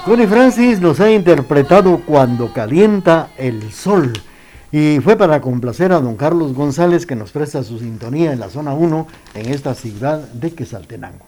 Connie 0.04 0.26
Francis 0.26 0.80
nos 0.80 0.98
ha 0.98 1.12
interpretado 1.12 2.00
Cuando 2.04 2.52
calienta 2.52 3.28
el 3.38 3.70
sol. 3.70 4.12
Y 4.72 4.98
fue 4.98 5.16
para 5.16 5.40
complacer 5.40 5.92
a 5.92 6.00
don 6.00 6.16
Carlos 6.16 6.54
González 6.54 7.06
que 7.06 7.14
nos 7.14 7.30
presta 7.30 7.62
su 7.62 7.78
sintonía 7.78 8.32
en 8.32 8.40
la 8.40 8.48
zona 8.50 8.74
1 8.74 9.06
en 9.34 9.46
esta 9.46 9.74
ciudad 9.74 10.18
de 10.32 10.50
Quesaltenango. 10.50 11.24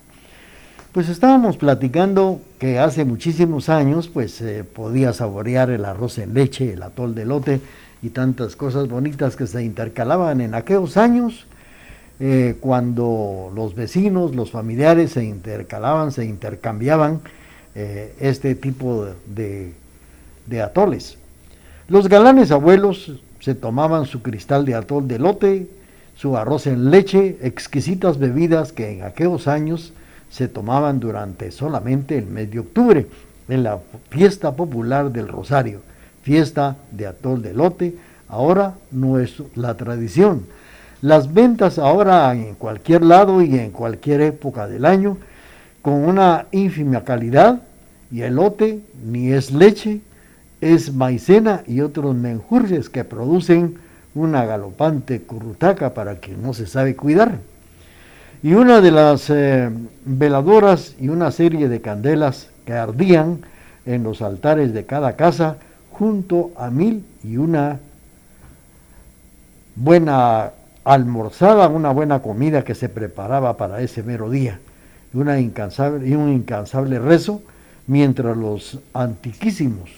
Pues 0.91 1.09
estábamos 1.09 1.57
platicando 1.57 2.41
que 2.59 2.81
hace 2.81 3.05
muchísimos 3.05 3.69
años 3.69 4.09
pues 4.09 4.33
se 4.33 4.65
podía 4.65 5.13
saborear 5.13 5.71
el 5.71 5.85
arroz 5.85 6.19
en 6.19 6.35
leche, 6.35 6.73
el 6.73 6.83
atol 6.83 7.15
de 7.15 7.27
lote 7.27 7.61
y 8.03 8.09
tantas 8.09 8.57
cosas 8.57 8.89
bonitas 8.89 9.37
que 9.37 9.47
se 9.47 9.63
intercalaban 9.63 10.41
en 10.41 10.53
aquellos 10.53 10.97
años 10.97 11.47
eh, 12.19 12.57
cuando 12.59 13.53
los 13.55 13.77
vecinos, 13.77 14.35
los 14.35 14.51
familiares 14.51 15.13
se 15.13 15.23
intercalaban, 15.23 16.11
se 16.11 16.25
intercambiaban 16.25 17.21
eh, 17.75 18.15
este 18.21 18.55
tipo 18.55 19.07
de, 19.27 19.73
de 20.47 20.63
atoles. 20.63 21.19
Los 21.89 22.09
galanes 22.09 22.51
abuelos 22.51 23.13
se 23.41 23.55
tomaban 23.55 24.07
su 24.07 24.23
cristal 24.23 24.65
de 24.65 24.75
atol 24.75 25.07
de 25.07 25.19
lote, 25.19 25.69
su 26.17 26.37
arroz 26.37 26.67
en 26.67 26.91
leche, 26.91 27.37
exquisitas 27.43 28.19
bebidas 28.19 28.73
que 28.73 28.91
en 28.91 29.03
aquellos 29.03 29.49
años 29.49 29.93
se 30.31 30.49
tomaban 30.49 31.01
durante 31.01 31.51
solamente 31.51 32.17
el 32.17 32.27
mes 32.27 32.51
de 32.51 32.61
octubre, 32.61 33.07
en 33.49 33.63
la 33.63 33.79
fiesta 34.11 34.53
popular 34.53 35.13
del 35.13 35.29
Rosario, 35.29 35.81
fiesta 36.23 36.77
de 36.91 37.07
atol 37.07 37.43
de 37.43 37.53
lote, 37.53 37.95
ahora 38.29 38.75
no 38.91 39.19
es 39.19 39.43
la 39.55 39.77
tradición. 39.77 40.47
Las 41.03 41.35
ventas 41.35 41.79
ahora 41.79 42.33
en 42.35 42.55
cualquier 42.55 43.05
lado 43.05 43.43
y 43.43 43.59
en 43.59 43.71
cualquier 43.71 44.23
época 44.23 44.67
del 44.67 44.87
año, 44.87 45.19
con 45.85 46.03
una 46.03 46.47
ínfima 46.51 47.05
calidad, 47.05 47.61
y 48.11 48.23
el 48.23 48.37
lote 48.37 48.81
ni 49.05 49.35
es 49.35 49.53
leche, 49.53 50.01
es 50.63 50.95
maicena 50.95 51.63
y 51.67 51.83
otros 51.83 52.17
menjurjes 52.17 52.89
que 52.89 53.05
producen 53.05 53.75
una 54.15 54.47
galopante 54.47 55.21
currutaca 55.21 55.93
para 55.93 56.15
quien 56.21 56.41
no 56.41 56.55
se 56.55 56.67
sabe 56.67 56.97
cuidar. 56.97 57.37
Y 58.43 58.55
una 58.55 58.81
de 58.81 58.93
las 58.93 59.29
eh, 59.29 59.69
veladoras 60.07 60.95
y 60.99 61.11
una 61.11 61.31
serie 61.31 61.69
de 61.69 61.83
candelas 61.83 62.49
que 62.65 62.73
ardían 62.73 63.41
en 63.85 64.05
los 64.05 64.23
altares 64.23 64.73
de 64.73 64.87
cada 64.87 65.17
casa 65.17 65.59
junto 65.91 66.53
a 66.57 66.71
mil 66.71 67.05
y 67.23 67.37
una 67.37 67.79
buena 69.77 70.53
almorzada, 70.83 71.69
una 71.69 71.91
buena 71.91 72.23
comida 72.23 72.65
que 72.65 72.75
se 72.75 72.89
preparaba 72.89 73.59
para 73.59 73.83
ese 73.83 74.03
mero 74.03 74.31
día, 74.31 74.61
una 75.15 75.41
incansable, 75.41 76.09
y 76.09 76.15
un 76.15 76.33
incansable 76.33 76.99
rezo, 76.99 77.43
mientras 77.87 78.37
los 78.37 78.79
antiquísimos 78.93 79.91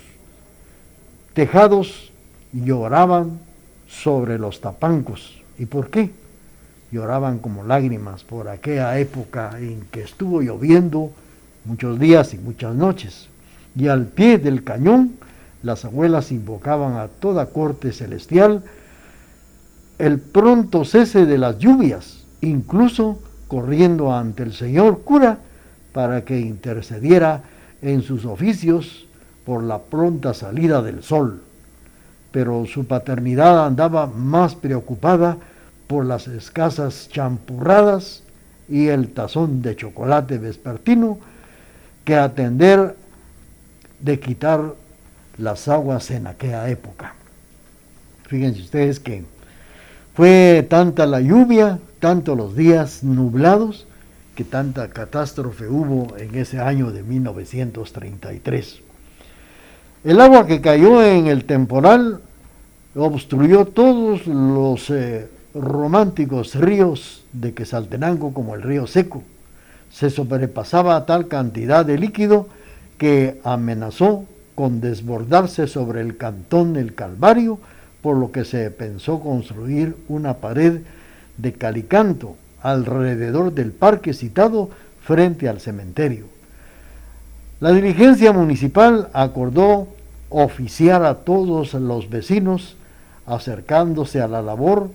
tejados 1.36 2.10
lloraban 2.52 3.38
sobre 3.86 4.38
los 4.38 4.62
tapancos. 4.62 5.42
¿Y 5.58 5.66
por 5.66 5.90
qué? 5.90 6.10
Lloraban 6.90 7.38
como 7.40 7.62
lágrimas 7.62 8.24
por 8.24 8.48
aquella 8.48 8.98
época 8.98 9.50
en 9.58 9.82
que 9.90 10.00
estuvo 10.00 10.40
lloviendo 10.40 11.10
muchos 11.66 12.00
días 12.00 12.32
y 12.32 12.38
muchas 12.38 12.74
noches. 12.74 13.28
Y 13.76 13.88
al 13.88 14.06
pie 14.06 14.38
del 14.38 14.64
cañón 14.64 15.12
las 15.62 15.84
abuelas 15.84 16.32
invocaban 16.32 16.96
a 16.96 17.08
toda 17.08 17.50
corte 17.50 17.92
celestial 17.92 18.64
el 19.98 20.18
pronto 20.18 20.86
cese 20.86 21.26
de 21.26 21.36
las 21.36 21.58
lluvias, 21.58 22.24
incluso 22.40 23.18
corriendo 23.48 24.14
ante 24.14 24.42
el 24.42 24.52
señor 24.52 25.02
cura 25.02 25.38
para 25.92 26.24
que 26.24 26.38
intercediera 26.38 27.42
en 27.82 28.02
sus 28.02 28.24
oficios 28.24 29.06
por 29.44 29.62
la 29.62 29.78
pronta 29.78 30.34
salida 30.34 30.82
del 30.82 31.02
sol. 31.02 31.42
Pero 32.32 32.66
su 32.66 32.86
paternidad 32.86 33.64
andaba 33.64 34.06
más 34.06 34.54
preocupada 34.54 35.38
por 35.86 36.04
las 36.04 36.26
escasas 36.28 37.08
champurradas 37.10 38.22
y 38.68 38.88
el 38.88 39.12
tazón 39.12 39.62
de 39.62 39.76
chocolate 39.76 40.38
vespertino 40.38 41.18
que 42.04 42.16
atender 42.16 42.96
de 44.00 44.20
quitar 44.20 44.74
las 45.38 45.68
aguas 45.68 46.10
en 46.10 46.26
aquella 46.26 46.68
época. 46.68 47.14
Fíjense 48.28 48.62
ustedes 48.62 48.98
que 49.00 49.24
fue 50.14 50.66
tanta 50.68 51.06
la 51.06 51.20
lluvia, 51.20 51.78
tanto 52.00 52.36
los 52.36 52.56
días 52.56 53.02
nublados, 53.02 53.86
que 54.34 54.44
tanta 54.44 54.88
catástrofe 54.88 55.66
hubo 55.66 56.16
en 56.18 56.34
ese 56.34 56.60
año 56.60 56.90
de 56.92 57.02
1933. 57.02 58.80
El 60.04 60.20
agua 60.20 60.46
que 60.46 60.60
cayó 60.60 61.02
en 61.02 61.26
el 61.26 61.44
temporal 61.46 62.20
obstruyó 62.94 63.64
todos 63.66 64.26
los 64.26 64.90
eh, 64.90 65.28
románticos 65.54 66.54
ríos 66.54 67.24
de 67.32 67.54
Quesaltenango 67.54 68.32
como 68.32 68.54
el 68.54 68.62
río 68.62 68.86
Seco. 68.86 69.22
Se 69.90 70.10
sobrepasaba 70.10 71.06
tal 71.06 71.28
cantidad 71.28 71.84
de 71.84 71.98
líquido 71.98 72.48
que 72.98 73.40
amenazó 73.42 74.24
con 74.54 74.80
desbordarse 74.80 75.66
sobre 75.66 76.00
el 76.00 76.16
cantón 76.16 76.76
El 76.76 76.94
Calvario, 76.94 77.58
por 78.02 78.16
lo 78.16 78.32
que 78.32 78.44
se 78.44 78.70
pensó 78.70 79.20
construir 79.20 79.96
una 80.08 80.34
pared 80.34 80.80
de 81.38 81.52
calicanto 81.52 82.36
alrededor 82.62 83.52
del 83.52 83.72
parque 83.72 84.14
citado 84.14 84.70
frente 85.02 85.48
al 85.48 85.60
cementerio. 85.60 86.26
La 87.60 87.72
dirigencia 87.72 88.32
municipal 88.32 89.08
acordó 89.12 89.88
oficiar 90.28 91.04
a 91.04 91.14
todos 91.14 91.74
los 91.74 92.10
vecinos 92.10 92.76
acercándose 93.26 94.20
a 94.20 94.28
la 94.28 94.42
labor 94.42 94.90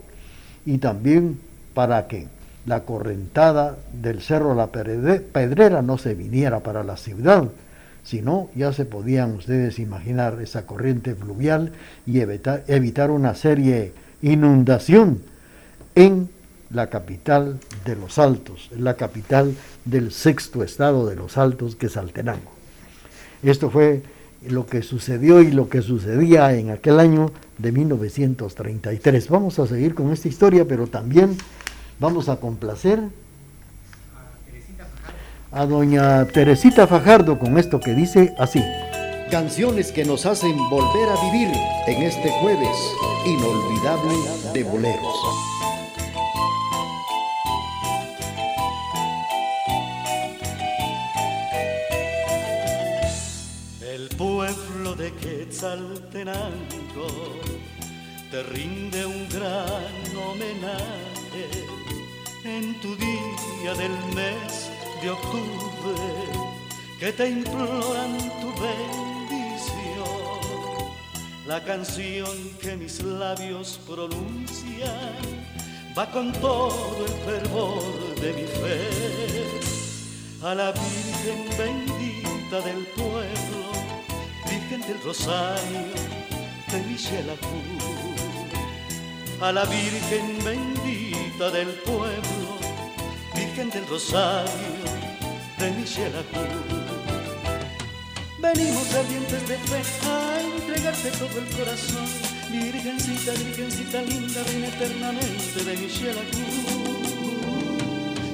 y 0.66 0.78
también 0.78 1.40
para 1.74 2.08
que 2.08 2.28
la 2.66 2.82
correntada 2.82 3.78
del 3.94 4.22
Cerro 4.22 4.54
La 4.54 4.68
Pedrera 4.68 5.82
no 5.82 5.98
se 5.98 6.14
viniera 6.14 6.60
para 6.60 6.84
la 6.84 6.98
ciudad, 6.98 7.46
sino 8.04 8.50
ya 8.56 8.74
se 8.74 8.86
podían 8.86 9.32
ustedes 9.32 9.80
imaginar 9.80 10.40
esa 10.42 10.66
corriente 10.66 11.16
fluvial 11.16 11.72
y 12.06 12.20
evitar, 12.20 12.64
evitar 12.68 13.10
una 13.10 13.34
serie 13.34 13.94
inundación 14.22 15.31
en 15.96 16.30
la 16.70 16.90
capital 16.90 17.60
de 17.86 17.96
los 17.96 18.18
Altos, 18.18 18.70
la 18.78 18.96
capital 18.96 19.56
del 19.86 20.12
sexto 20.12 20.64
estado 20.64 21.08
de 21.08 21.16
los 21.16 21.38
Altos, 21.38 21.76
que 21.76 21.88
es 21.88 21.98
Altenango. 21.98 22.52
Esto 23.44 23.70
fue 23.70 24.04
lo 24.48 24.66
que 24.66 24.82
sucedió 24.82 25.42
y 25.42 25.52
lo 25.52 25.70
que 25.70 25.82
sucedía 25.82 26.54
en 26.54 26.72
aquel 26.72 27.00
año 27.00 27.32
de 27.58 27.72
1933. 27.72 29.30
Vamos 29.30 29.60
a 29.60 29.68
seguir 29.68 29.94
con 29.94 30.12
esta 30.12 30.28
historia, 30.28 30.66
pero 30.68 30.88
también 30.88 31.38
vamos 32.00 32.30
a 32.30 32.38
complacer 32.38 33.00
a 35.52 35.66
doña 35.66 36.26
Teresita 36.28 36.88
Fajardo 36.88 37.38
con 37.38 37.58
esto 37.58 37.80
que 37.80 37.94
dice 37.94 38.34
así. 38.40 38.64
Canciones 39.30 39.92
que 39.92 40.06
nos 40.06 40.26
hacen 40.26 40.58
volver 40.70 41.10
a 41.10 41.32
vivir 41.32 41.50
en 41.88 42.04
este 42.04 42.30
jueves 42.42 42.78
inolvidable 43.26 44.14
de 44.54 44.64
boleros. 44.64 45.61
Te 58.30 58.44
rinde 58.44 59.08
un 59.08 59.28
gran 59.28 60.16
homenaje 60.16 61.50
en 62.44 62.80
tu 62.80 62.96
día 62.96 63.74
del 63.74 63.92
mes 64.14 64.70
de 65.02 65.10
octubre 65.10 65.96
que 67.00 67.12
te 67.12 67.28
imploran 67.28 68.20
tu 68.40 68.54
bendición. 68.62 70.06
La 71.48 71.64
canción 71.64 72.38
que 72.62 72.78
mis 72.78 73.02
labios 73.02 73.80
pronuncian 73.88 75.18
va 75.98 76.12
con 76.12 76.32
todo 76.34 77.04
el 77.04 77.14
fervor 77.26 77.82
de 78.22 78.34
mi 78.34 78.44
fe 78.44 79.72
a 80.44 80.54
la 80.54 80.72
Virgen 80.72 81.50
bendita 81.58 82.62
del 82.62 82.86
pueblo, 82.96 83.51
Virgen 84.72 84.88
del 84.88 85.04
Rosario 85.04 85.94
de 86.72 86.80
Michelacú. 86.88 87.62
A 89.42 89.52
la 89.52 89.66
Virgen 89.66 90.40
bendita 90.46 91.50
del 91.52 91.68
pueblo, 91.84 92.58
Virgen 93.36 93.70
del 93.70 93.86
Rosario 93.86 94.86
de 95.60 95.72
Michel 95.72 96.14
Venimos 98.40 98.94
ardientes 98.94 99.50
de 99.50 99.58
fe 99.58 99.82
a 100.08 100.40
entregarte 100.40 101.12
todo 101.20 101.38
el 101.38 101.48
corazón, 101.58 102.08
Virgencita, 102.50 103.34
Virgencita 103.34 104.02
linda, 104.04 104.42
reina 104.42 104.68
eternamente 104.68 105.64
de 105.66 105.78
Michel 105.82 106.16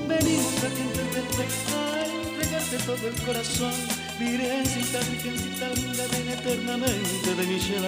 Venimos 0.08 0.64
ardientes 0.64 1.16
de 1.16 1.22
fe 1.34 1.48
a 1.74 2.06
entregarte 2.06 2.78
todo 2.86 3.08
el 3.08 3.16
corazón, 3.26 3.74
Virgencita, 4.20 5.00
Virgencita 5.00 5.68
linda, 5.76 6.08
reina 6.08 6.34
eternamente 6.34 7.36
de 7.36 7.46
Michel 7.46 7.86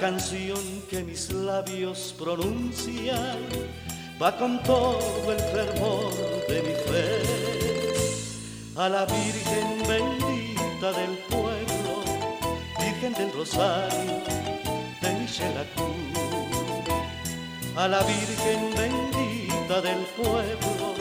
Canción 0.00 0.82
que 0.88 1.02
mis 1.02 1.32
labios 1.32 2.14
pronuncian 2.16 3.38
va 4.22 4.36
con 4.38 4.62
todo 4.62 5.32
el 5.32 5.40
fervor 5.40 6.12
de 6.48 6.62
mi 6.62 6.74
fe 6.88 7.22
a 8.76 8.88
la 8.88 9.04
Virgen 9.06 9.82
bendita 9.88 10.92
del 10.92 11.18
pueblo 11.28 11.88
Virgen 13.00 13.14
del 13.14 13.32
Rosario 13.32 14.22
de 15.00 15.14
Michelacú, 15.14 15.92
a 17.76 17.88
la 17.88 18.02
Virgen 18.02 18.70
bendita 18.76 19.80
del 19.80 19.98
pueblo, 20.16 20.94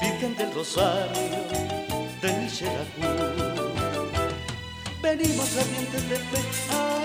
Virgen 0.00 0.36
del 0.36 0.52
Rosario 0.54 1.44
de 2.22 2.32
Michelacú. 2.32 3.10
Venimos 5.02 5.56
ardientes 5.56 6.08
de 6.08 6.16
fe 6.16 6.40
a 6.72 6.97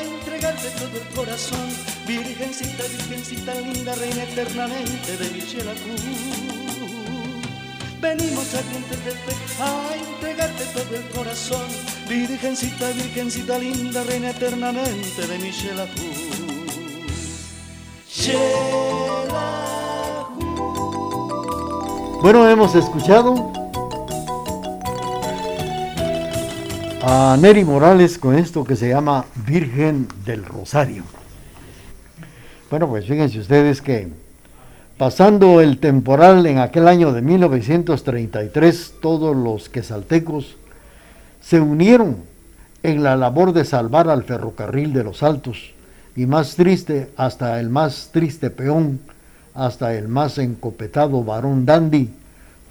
entregarte 0.43 0.69
todo 0.71 0.97
el 0.97 1.07
corazón, 1.15 1.69
Virgencita, 2.05 2.83
Virgencita 2.83 3.53
linda, 3.55 3.95
reina 3.95 4.23
eternamente 4.23 5.17
de 5.17 5.29
Michelacú. 5.31 5.95
Venimos 8.01 8.53
ardientes 8.53 9.05
de 9.05 9.11
fe 9.11 9.35
a 9.61 9.95
entregarte 9.95 10.65
todo 10.73 10.95
el 10.97 11.03
corazón, 11.15 11.65
Virgencita, 12.09 12.89
Virgencita 12.89 13.57
linda, 13.57 14.03
reina 14.03 14.31
eternamente 14.31 15.27
de 15.27 15.39
mi 15.39 15.51
Bueno, 22.21 22.49
hemos 22.49 22.75
escuchado 22.75 23.62
a 27.05 27.37
Neri 27.39 27.65
Morales 27.65 28.17
con 28.17 28.35
esto 28.35 28.63
que 28.63 28.75
se 28.75 28.89
llama 28.89 29.25
Virgen 29.45 30.07
del 30.25 30.45
Rosario. 30.45 31.03
Bueno, 32.69 32.87
pues 32.87 33.05
fíjense 33.05 33.39
ustedes 33.39 33.81
que 33.81 34.23
Pasando 34.97 35.59
el 35.59 35.79
temporal 35.79 36.45
en 36.45 36.59
aquel 36.59 36.87
año 36.87 37.11
de 37.11 37.21
1933, 37.21 38.93
todos 39.01 39.35
los 39.35 39.67
quesaltecos 39.67 40.55
se 41.41 41.59
unieron 41.59 42.17
en 42.83 43.01
la 43.01 43.15
labor 43.17 43.53
de 43.53 43.65
salvar 43.65 44.07
al 44.07 44.23
ferrocarril 44.23 44.93
de 44.93 45.03
los 45.03 45.23
Altos, 45.23 45.73
y 46.15 46.27
más 46.27 46.55
triste, 46.55 47.09
hasta 47.17 47.59
el 47.59 47.69
más 47.69 48.11
triste 48.13 48.51
peón, 48.51 48.99
hasta 49.55 49.95
el 49.95 50.07
más 50.07 50.37
encopetado 50.37 51.23
varón 51.23 51.65
dandy, 51.65 52.09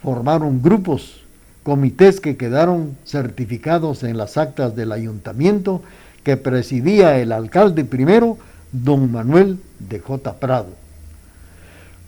formaron 0.01 0.63
grupos, 0.63 1.22
comités 1.63 2.21
que 2.21 2.37
quedaron 2.37 2.97
certificados 3.05 4.03
en 4.03 4.17
las 4.17 4.37
actas 4.37 4.75
del 4.75 4.93
ayuntamiento 4.93 5.83
que 6.25 6.37
presidía 6.37 7.19
el 7.19 7.33
alcalde 7.33 7.85
primero, 7.85 8.39
don 8.73 9.11
Manuel 9.11 9.59
de 9.79 10.01
J. 10.01 10.35
Prado. 10.35 10.69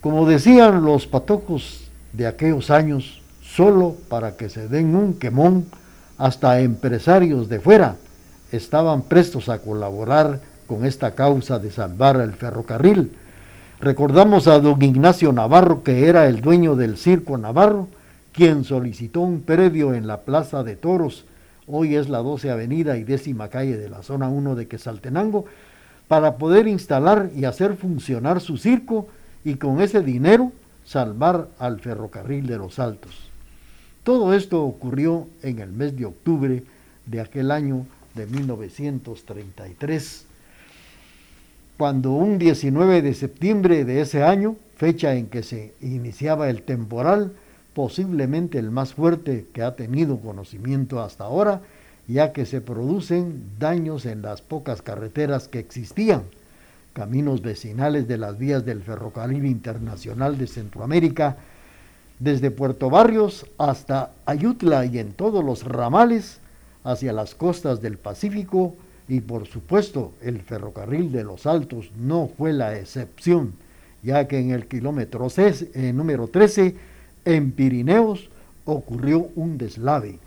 Como 0.01 0.27
decían 0.27 0.85
los 0.85 1.07
patojos 1.07 1.89
de 2.13 2.27
aquellos 2.27 2.71
años, 2.71 3.23
solo 3.43 3.97
para 4.09 4.37
que 4.37 4.49
se 4.49 4.69
den 4.69 4.95
un 4.95 5.15
quemón, 5.15 5.67
hasta 6.19 6.61
empresarios 6.61 7.49
de 7.49 7.61
fuera 7.61 7.97
estaban 8.53 9.03
prestos 9.03 9.49
a 9.49 9.59
colaborar 9.59 10.41
con 10.67 10.85
esta 10.85 11.13
causa 11.15 11.59
de 11.59 11.71
salvar 11.71 12.17
el 12.21 12.33
ferrocarril. 12.33 13.13
Recordamos 13.81 14.47
a 14.47 14.61
don 14.61 14.81
Ignacio 14.81 15.33
Navarro, 15.33 15.83
que 15.83 16.09
era 16.09 16.27
el 16.27 16.41
dueño 16.41 16.77
del 16.77 16.97
Circo 16.97 17.37
Navarro, 17.37 17.89
quien 18.35 18.65
solicitó 18.65 19.21
un 19.21 19.43
predio 19.43 19.95
en 19.95 20.09
la 20.09 20.23
Plaza 20.23 20.65
de 20.65 20.75
Toros, 20.75 21.25
hoy 21.69 21.95
es 21.95 22.09
la 22.09 22.19
12 22.19 22.51
Avenida 22.51 22.99
y 22.99 23.05
décima 23.05 23.49
calle 23.49 23.77
de 23.77 23.89
la 23.89 24.03
zona 24.03 24.29
1 24.29 24.57
de 24.57 24.67
Quesaltenango, 24.67 25.45
para 26.09 26.37
poder 26.37 26.67
instalar 26.67 27.31
y 27.35 27.45
hacer 27.45 27.77
funcionar 27.77 28.41
su 28.41 28.59
circo 28.59 29.07
y 29.45 29.55
con 29.55 29.81
ese 29.81 30.03
dinero 30.03 30.51
salvar 30.85 31.49
al 31.61 31.81
ferrocarril 31.81 32.47
de 32.47 32.59
los 32.59 32.81
Altos. 32.81 33.31
Todo 34.03 34.35
esto 34.35 34.65
ocurrió 34.65 35.29
en 35.43 35.61
el 35.61 35.73
mes 35.73 35.97
de 35.97 36.07
octubre 36.07 36.65
de 37.07 37.21
aquel 37.21 37.53
año 37.53 37.87
de 38.15 38.27
1933, 38.27 40.27
cuando 41.79 42.11
un 42.11 42.39
19 42.39 43.01
de 43.01 43.15
septiembre 43.15 43.85
de 43.85 44.01
ese 44.01 44.25
año, 44.25 44.57
fecha 44.77 45.15
en 45.15 45.29
que 45.29 45.45
se 45.45 45.73
iniciaba 45.81 46.51
el 46.51 46.63
temporal, 46.63 47.33
posiblemente 47.75 48.59
el 48.59 48.71
más 48.71 48.95
fuerte 48.95 49.47
que 49.53 49.63
ha 49.63 49.77
tenido 49.77 50.19
conocimiento 50.19 51.01
hasta 51.01 51.25
ahora, 51.25 51.61
ya 52.07 52.33
que 52.33 52.47
se 52.47 52.61
producen 52.61 53.43
daños 53.59 54.07
en 54.07 54.23
las 54.23 54.43
pocas 54.43 54.83
carreteras 54.83 55.49
que 55.49 55.59
existían 55.59 56.23
caminos 56.93 57.43
vecinales 57.43 58.07
de 58.07 58.19
las 58.19 58.39
vías 58.39 58.65
del 58.65 58.83
Ferrocarril 58.83 59.45
Internacional 59.47 60.39
de 60.39 60.47
Centroamérica, 60.47 61.37
desde 62.21 62.53
Puerto 62.53 62.89
Barrios 62.89 63.47
hasta 63.59 64.13
Ayutla 64.25 64.87
y 64.87 64.99
en 65.01 65.13
todos 65.13 65.45
los 65.45 65.65
ramales 65.65 66.39
hacia 66.85 67.13
las 67.13 67.35
costas 67.35 67.83
del 67.83 67.99
Pacífico 67.99 68.77
y 69.09 69.21
por 69.21 69.47
supuesto 69.47 70.13
el 70.23 70.41
ferrocarril 70.41 71.11
de 71.11 71.25
los 71.25 71.47
Altos 71.47 71.91
no 71.99 72.31
fue 72.39 72.53
la 72.53 72.79
excepción, 72.79 73.53
ya 74.03 74.29
que 74.29 74.39
en 74.39 74.53
el 74.53 74.67
kilómetro 74.67 75.27
eh, 75.37 75.93
número 75.93 76.29
13 76.29 76.77
en 77.25 77.53
Pirineos 77.53 78.29
ocurrió 78.65 79.29
un 79.37 79.59
deslave. 79.59 80.19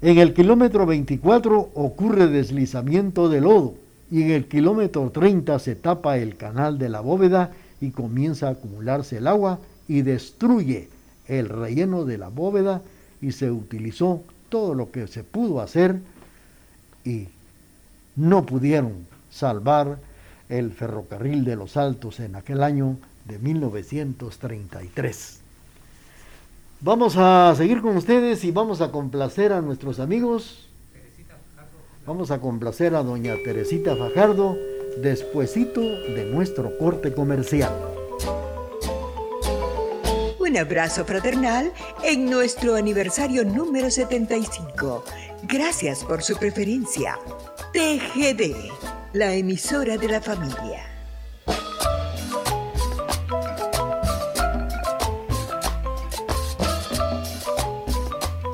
En 0.00 0.18
el 0.18 0.32
kilómetro 0.32 0.86
24 0.86 1.70
ocurre 1.74 2.28
deslizamiento 2.28 3.28
de 3.28 3.40
lodo 3.40 3.74
y 4.10 4.22
en 4.22 4.30
el 4.30 4.46
kilómetro 4.46 5.10
30 5.10 5.58
se 5.58 5.74
tapa 5.74 6.18
el 6.18 6.36
canal 6.36 6.78
de 6.78 6.88
la 6.88 7.00
bóveda 7.00 7.52
y 7.80 7.90
comienza 7.90 8.48
a 8.48 8.52
acumularse 8.52 9.18
el 9.18 9.26
agua 9.26 9.58
y 9.88 10.02
destruye 10.02 10.88
el 11.26 11.48
relleno 11.48 12.04
de 12.04 12.18
la 12.18 12.28
bóveda 12.28 12.82
y 13.20 13.32
se 13.32 13.50
utilizó 13.50 14.22
todo 14.48 14.74
lo 14.74 14.90
que 14.90 15.06
se 15.08 15.24
pudo 15.24 15.60
hacer 15.60 15.98
y 17.04 17.26
no 18.16 18.46
pudieron 18.46 18.92
salvar 19.30 19.98
el 20.48 20.72
ferrocarril 20.72 21.44
de 21.44 21.56
los 21.56 21.76
Altos 21.76 22.20
en 22.20 22.36
aquel 22.36 22.62
año 22.62 22.96
de 23.28 23.38
1933. 23.38 25.40
Vamos 26.80 27.16
a 27.16 27.54
seguir 27.56 27.82
con 27.82 27.96
ustedes 27.96 28.42
y 28.44 28.50
vamos 28.50 28.80
a 28.80 28.90
complacer 28.90 29.52
a 29.52 29.60
nuestros 29.60 30.00
amigos 30.00 30.68
Vamos 32.08 32.30
a 32.30 32.40
complacer 32.40 32.94
a 32.94 33.02
doña 33.02 33.34
Teresita 33.44 33.94
Fajardo 33.94 34.56
despuesito 34.96 35.82
de 35.82 36.24
nuestro 36.24 36.78
corte 36.78 37.12
comercial. 37.12 37.70
Un 40.38 40.56
abrazo 40.56 41.04
fraternal 41.04 41.70
en 42.02 42.30
nuestro 42.30 42.76
aniversario 42.76 43.44
número 43.44 43.90
75. 43.90 45.04
Gracias 45.42 46.02
por 46.02 46.22
su 46.22 46.34
preferencia. 46.38 47.18
TGD, 47.74 48.72
la 49.12 49.34
emisora 49.34 49.98
de 49.98 50.08
la 50.08 50.22
familia. 50.22 50.87